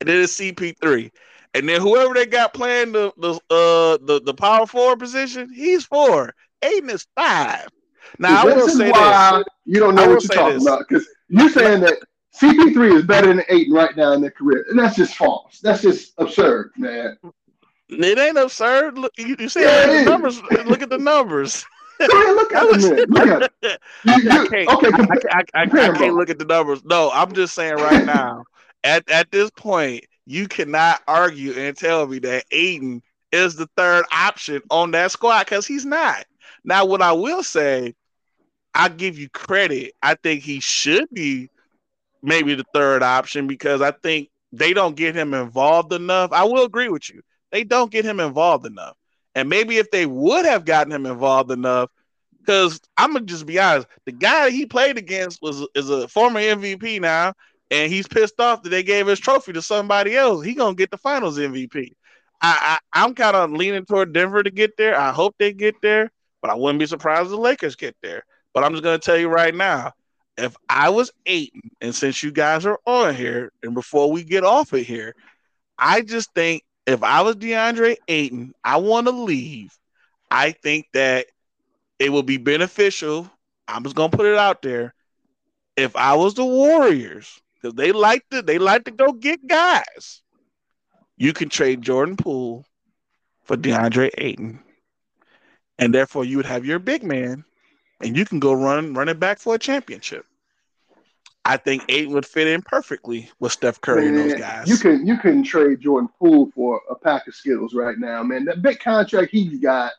[0.00, 1.10] and then it's CP3.
[1.54, 5.84] And then whoever they got playing the the uh the, the power forward position, he's
[5.86, 6.34] four.
[6.62, 7.66] Ayton is five.
[8.18, 9.44] Now I this will is say why this.
[9.64, 10.66] you don't know will what you're talking this.
[10.66, 11.98] about because you're saying that
[12.34, 15.58] CP3 is better than Ayton right now in their career, and that's just false.
[15.60, 17.18] That's just absurd, man.
[17.88, 18.98] It ain't absurd.
[18.98, 20.40] Look, you, you see Yeah, the numbers.
[20.66, 21.64] Look at the numbers.
[22.00, 23.10] Look at it.
[23.10, 23.80] Look at it.
[24.04, 24.68] You- I can't.
[24.68, 26.84] okay, I, I, I, I can't look at the numbers.
[26.84, 28.44] No, I'm just saying right now.
[28.84, 33.02] at at this point, you cannot argue and tell me that Ayton
[33.32, 36.24] is the third option on that squad because he's not.
[36.64, 37.94] Now, what I will say,
[38.74, 39.94] I give you credit.
[40.02, 41.48] I think he should be
[42.22, 46.32] maybe the third option because I think they don't get him involved enough.
[46.32, 47.22] I will agree with you.
[47.50, 48.96] They don't get him involved enough.
[49.34, 51.90] And maybe if they would have gotten him involved enough,
[52.40, 56.40] because I'm gonna just be honest, the guy he played against was is a former
[56.40, 57.34] MVP now,
[57.70, 60.44] and he's pissed off that they gave his trophy to somebody else.
[60.44, 61.94] He gonna get the Finals MVP.
[62.40, 64.98] I, I I'm kind of leaning toward Denver to get there.
[64.98, 66.10] I hope they get there,
[66.40, 68.24] but I wouldn't be surprised if the Lakers get there.
[68.54, 69.92] But I'm just gonna tell you right now,
[70.36, 74.44] if I was Ayton, and since you guys are on here, and before we get
[74.44, 75.14] off of here,
[75.78, 79.76] I just think if I was DeAndre Ayton, I want to leave.
[80.30, 81.26] I think that
[81.98, 83.30] it would be beneficial.
[83.66, 84.94] I'm just gonna put it out there.
[85.76, 90.22] If I was the Warriors, because they like to they like to go get guys,
[91.16, 92.64] you can trade Jordan Poole
[93.42, 94.60] for DeAndre Ayton,
[95.78, 97.44] and therefore you would have your big man,
[98.02, 100.26] and you can go run run it back for a championship.
[101.44, 104.68] I think Ayton would fit in perfectly with Steph Curry and those guys.
[104.68, 108.44] You can you can trade Jordan Poole for a pack of Skittles right now, man.
[108.44, 109.92] That big contract he's got,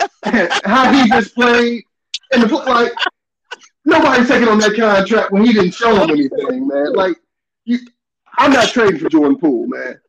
[0.64, 1.84] how he just played,
[2.32, 2.92] and the, like
[3.84, 6.94] nobody's taking on that contract when he didn't show him anything, man.
[6.94, 7.16] Like
[7.64, 7.80] you,
[8.38, 10.00] I'm not trading for Jordan Poole, man.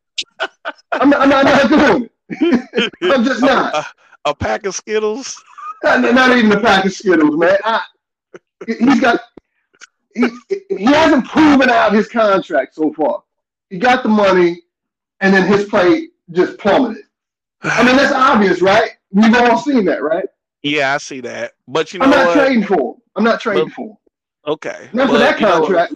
[0.94, 2.94] I'm not, I'm not, I'm not doing it.
[3.04, 3.74] I'm just not.
[3.74, 3.84] a, uh,
[4.26, 5.42] a pack of Skittles.
[5.84, 7.58] Not, not even a pack of Skittles, man.
[7.64, 7.82] I,
[8.68, 9.22] he's got
[10.16, 10.28] he,
[10.70, 13.24] he hasn't proven out his contract so far.
[13.70, 14.62] He got the money,
[15.20, 17.04] and then his play just plummeted.
[17.62, 18.92] I mean, that's obvious, right?
[19.12, 20.26] We've all seen that, right?
[20.64, 21.54] Yeah, I see that.
[21.68, 22.34] But you know I'm not what?
[22.36, 23.02] trading for him.
[23.16, 23.98] I'm not trading But- for him.
[24.48, 24.90] Okay.
[24.94, 25.94] Not for But that you know contract.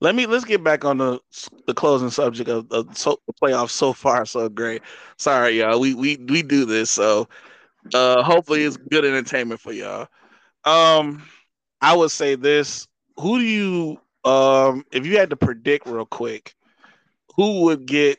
[0.00, 1.20] Let me let's get back on the
[1.66, 4.82] the closing subject of, of so, the playoffs so far so great.
[5.16, 5.80] Sorry, y'all.
[5.80, 7.28] We we we do this so
[7.94, 10.08] uh hopefully it's good entertainment for y'all.
[10.64, 11.22] Um
[11.80, 12.86] I would say this.
[13.18, 16.54] Who do you um if you had to predict real quick,
[17.36, 18.18] who would get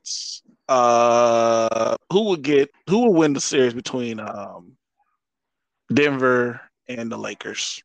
[0.69, 4.77] uh who would get who would win the series between um
[5.93, 7.83] Denver and the Lakers?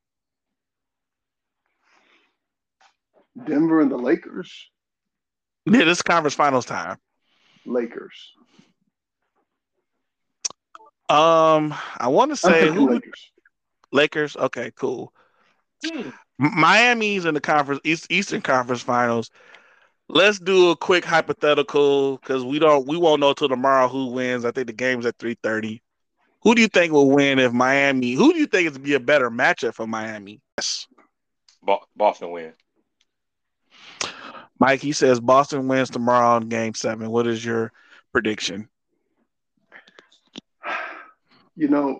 [3.45, 4.71] Denver and the Lakers.
[5.67, 6.99] Yeah, this is conference finals time.
[7.65, 8.33] Lakers.
[11.09, 13.31] Um, I want to say who Lakers.
[13.93, 14.37] Lakers.
[14.37, 15.13] Okay, cool.
[15.85, 16.11] Hmm.
[16.39, 19.31] Miami's in the conference East, Eastern Conference Finals.
[20.09, 24.45] Let's do a quick hypothetical because we don't we won't know till tomorrow who wins.
[24.45, 25.83] I think the game's at three thirty.
[26.43, 28.13] Who do you think will win if Miami?
[28.13, 30.41] Who do you think is be a better matchup for Miami?
[30.59, 30.89] Yes.
[31.97, 32.53] Boston win.
[34.63, 37.11] Mike, he says Boston wins tomorrow in Game Seven.
[37.11, 37.73] What is your
[38.13, 38.69] prediction?
[41.57, 41.99] You know,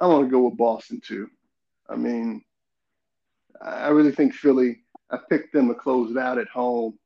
[0.00, 1.30] I want to go with Boston too.
[1.88, 2.42] I mean,
[3.62, 4.80] I really think Philly.
[5.08, 6.98] I picked them to close it out at home.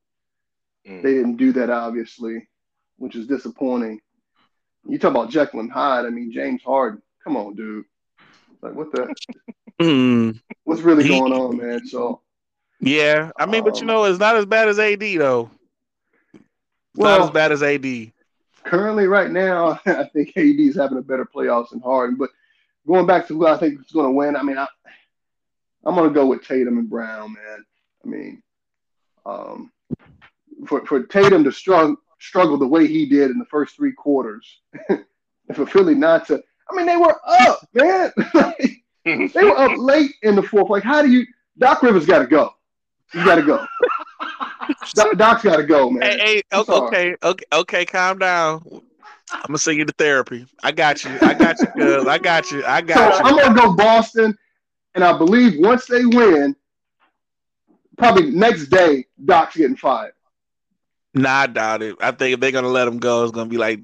[0.89, 1.03] Mm.
[1.03, 2.49] They didn't do that, obviously,
[2.97, 4.01] which is disappointing.
[4.89, 6.07] You talk about Jekyll and Hyde.
[6.07, 6.99] I mean, James Harden.
[7.23, 7.85] Come on, dude.
[8.63, 9.13] Like, what the?
[9.79, 10.31] Hmm.
[10.63, 11.85] What's really He- going on, man?
[11.85, 12.21] So,
[12.79, 15.49] Yeah, I mean, but you Um, know, it's not as bad as AD though.
[16.33, 16.43] It's
[16.95, 18.11] Well- not as bad as AD.
[18.63, 22.15] currently, right now, I think AD is having a better playoffs than Harden.
[22.17, 22.29] But
[22.87, 24.67] going back to who I think is going to win, I mean, I,
[25.85, 27.65] I'm going to go with Tatum and Brown, man.
[28.03, 28.43] I mean,
[29.25, 29.71] um,
[30.67, 34.61] for for Tatum to struggle struggle the way he did in the first three quarters,
[34.89, 35.03] and
[35.55, 38.11] for Philly not to, I mean, they were up, man.
[39.05, 40.69] they were up late in the fourth.
[40.69, 41.25] Like, how do you?
[41.57, 42.53] Doc Rivers got to go.
[43.13, 43.65] You got to go.
[44.95, 46.17] Doc, Doc's got to go, man.
[46.19, 48.63] Hey, hey, okay, okay, okay, calm down.
[49.31, 50.45] I'm gonna send you to therapy.
[50.63, 51.17] I got you.
[51.21, 52.07] I got you, cuz.
[52.07, 52.63] I got you.
[52.65, 53.25] I So got you.
[53.25, 54.37] I'm gonna go Boston,
[54.95, 56.55] and I believe once they win,
[57.97, 60.13] probably next day, Doc's getting fired.
[61.15, 61.95] Nah, I doubt it.
[61.99, 63.79] I think if they're gonna let him go, it's gonna be like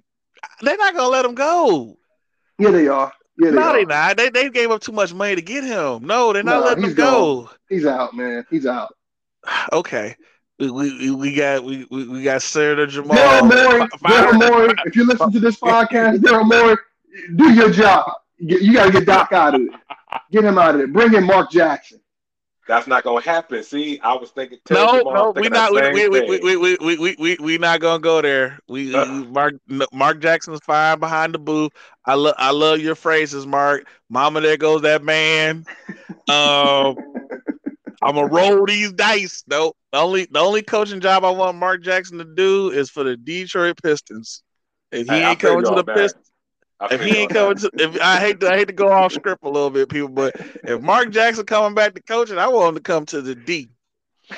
[0.61, 1.97] they're not gonna let him go.
[2.57, 3.11] Yeah, they are.
[3.39, 3.73] Yeah, they No, are.
[3.73, 4.17] they not.
[4.17, 6.05] They they gave up too much money to get him.
[6.05, 7.49] No, they're not Nah, letting him he's go.
[7.69, 8.45] He's out, man.
[8.49, 8.93] He's out.
[9.73, 10.15] Okay.
[10.59, 13.15] We, we, we got we, we we got Senator Jamal.
[13.15, 13.43] Daryl
[13.77, 16.75] Morey, Fi- Daryl Morey, if you listen to this podcast, Daryl Morey,
[17.37, 18.11] do your job.
[18.39, 19.69] You, you got to get Doc out of it.
[20.31, 20.91] Get him out of it.
[20.91, 22.01] Bring in Mark Jackson.
[22.69, 23.63] That's not gonna happen.
[23.63, 24.59] See, I was thinking.
[24.69, 25.73] No, no, we thinking not.
[25.73, 28.59] We we, we, we, we, we, we, we not gonna go there.
[28.69, 29.05] We, Uh.
[29.05, 29.55] Mark
[29.91, 31.71] Mark Jackson's fine behind the booth.
[32.05, 33.87] I love I love your phrases, Mark.
[34.07, 35.65] Mama, there goes that man.
[36.27, 36.99] Um,
[38.03, 39.43] I'm gonna roll these dice.
[39.47, 43.03] No, the only the only coaching job I want Mark Jackson to do is for
[43.03, 44.43] the Detroit Pistons.
[44.91, 45.83] If he Hey, ain't coming to the.
[45.83, 46.28] Pistons.
[46.79, 49.11] I If he ain't coming to, if I hate to, I hate to go off
[49.11, 52.69] script a little bit, people, but if Mark Jackson coming back to coaching, I want
[52.69, 53.69] him to come to the D.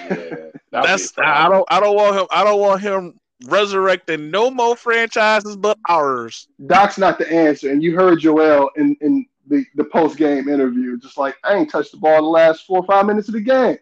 [0.10, 4.76] Yeah, That's I don't I don't want him I don't want him resurrecting no more
[4.76, 6.48] franchises but ours.
[6.66, 7.72] Doc's not the answer.
[7.72, 11.70] And you heard Joel in, in the, the post game interview, just like, I ain't
[11.70, 13.78] touched the ball the last four or five minutes of the game.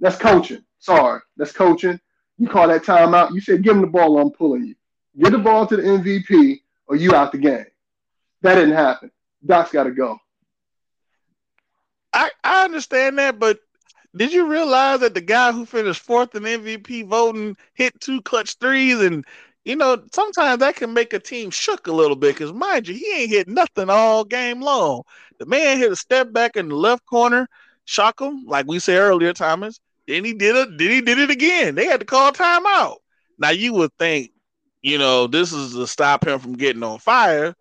[0.00, 0.64] That's coaching.
[0.78, 1.20] Sorry.
[1.36, 2.00] That's coaching.
[2.38, 3.32] You call that timeout.
[3.32, 4.74] You said, give him the ball, I'm pulling you.
[5.18, 7.66] Get the ball to the MVP or you out the game.
[8.44, 9.10] That didn't happen.
[9.44, 10.18] Doc's got to go.
[12.12, 13.58] I, I understand that, but
[14.14, 18.56] did you realize that the guy who finished fourth in MVP voting hit two clutch
[18.58, 19.24] threes and
[19.64, 22.94] you know, sometimes that can make a team shook a little bit because mind you,
[22.94, 25.04] he ain't hit nothing all game long.
[25.38, 27.48] The man hit a step back in the left corner,
[27.86, 29.80] shock him, like we said earlier, Thomas.
[30.06, 31.76] Then he did it, then he did it again.
[31.76, 32.96] They had to call timeout.
[33.38, 34.32] Now you would think,
[34.82, 37.54] you know, this is to stop him from getting on fire.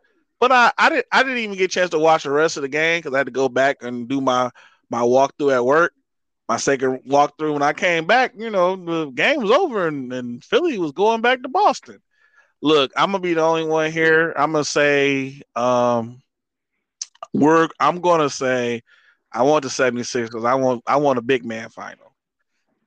[0.43, 2.63] But I, I didn't I didn't even get a chance to watch the rest of
[2.63, 4.51] the game because I had to go back and do my
[4.89, 5.93] my walkthrough at work.
[6.49, 10.43] My second walkthrough when I came back, you know, the game was over and, and
[10.43, 12.01] Philly was going back to Boston.
[12.61, 14.33] Look, I'm gonna be the only one here.
[14.35, 16.21] I'm gonna say um
[17.33, 18.83] we're I'm gonna say
[19.31, 22.13] I want the 76 because I want I want a big man final.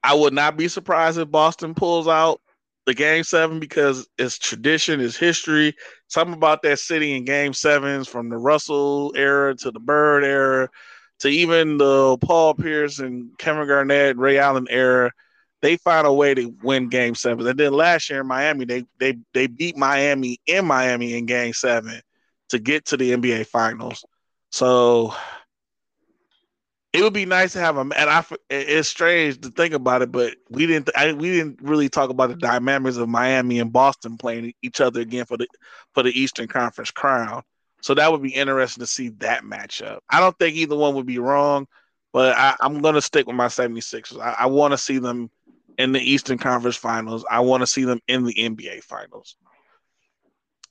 [0.04, 2.42] I would not be surprised if Boston pulls out
[2.86, 5.74] the game seven because it's tradition, it's history.
[6.08, 10.70] Something about that city in game sevens from the Russell era to the Bird era
[11.20, 15.10] to even the Paul Pierce and Kevin Garnett, Ray Allen era,
[15.62, 17.46] they find a way to win game seven.
[17.46, 21.54] And then last year in Miami, they they they beat Miami in Miami in game
[21.54, 22.00] seven
[22.50, 24.04] to get to the NBA finals.
[24.50, 25.14] So
[26.96, 27.92] it would be nice to have them.
[27.94, 31.90] And I, it's strange to think about it, but we didn't, I, we didn't really
[31.90, 35.46] talk about the dynamics of Miami and Boston playing each other again for the
[35.92, 37.42] for the Eastern Conference crown.
[37.82, 39.98] So that would be interesting to see that matchup.
[40.08, 41.66] I don't think either one would be wrong,
[42.14, 44.18] but I, I'm going to stick with my 76ers.
[44.18, 45.30] I, I want to see them
[45.76, 47.26] in the Eastern Conference Finals.
[47.30, 49.36] I want to see them in the NBA Finals.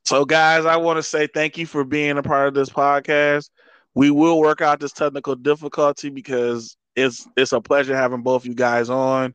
[0.05, 3.49] So, guys, I want to say thank you for being a part of this podcast.
[3.97, 8.53] We will work out this technical difficulty because it's it's a pleasure having both you
[8.53, 9.33] guys on.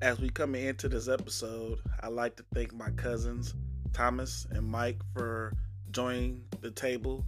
[0.00, 3.52] As we come into this episode, I'd like to thank my cousins,
[3.92, 5.52] Thomas and Mike, for
[5.90, 7.26] joining the table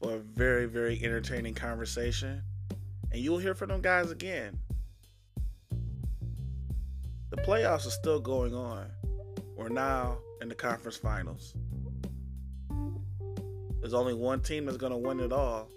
[0.00, 2.42] for a very, very entertaining conversation.
[3.12, 4.58] And you'll hear from them guys again.
[7.30, 8.86] The playoffs are still going on.
[9.56, 11.54] We're now in the conference finals.
[13.80, 15.68] There's only one team that's going to win it all.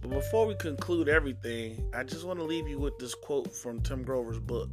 [0.00, 3.80] But before we conclude everything, I just want to leave you with this quote from
[3.80, 4.70] Tim Grover's book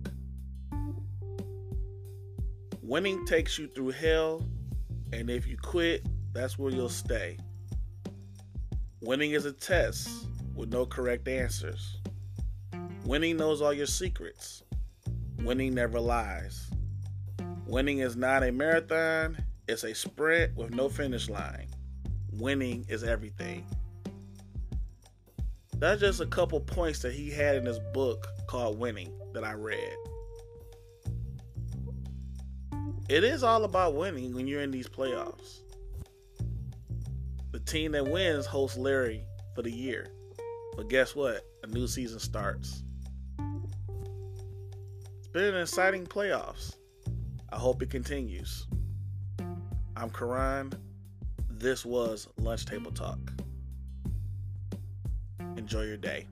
[2.81, 4.45] Winning takes you through hell,
[5.13, 7.37] and if you quit, that's where you'll stay.
[9.01, 11.97] Winning is a test with no correct answers.
[13.05, 14.63] Winning knows all your secrets.
[15.39, 16.69] Winning never lies.
[17.65, 21.67] Winning is not a marathon, it's a sprint with no finish line.
[22.33, 23.65] Winning is everything.
[25.77, 29.53] That's just a couple points that he had in his book called Winning that I
[29.53, 29.95] read.
[33.09, 35.61] It is all about winning when you're in these playoffs.
[37.51, 39.25] The team that wins hosts Larry
[39.55, 40.07] for the year.
[40.77, 41.41] But guess what?
[41.63, 42.83] A new season starts.
[45.17, 46.75] It's been an exciting playoffs.
[47.51, 48.67] I hope it continues.
[49.97, 50.73] I'm Karonn.
[51.49, 53.19] This was Lunch Table Talk.
[55.57, 56.27] Enjoy your day.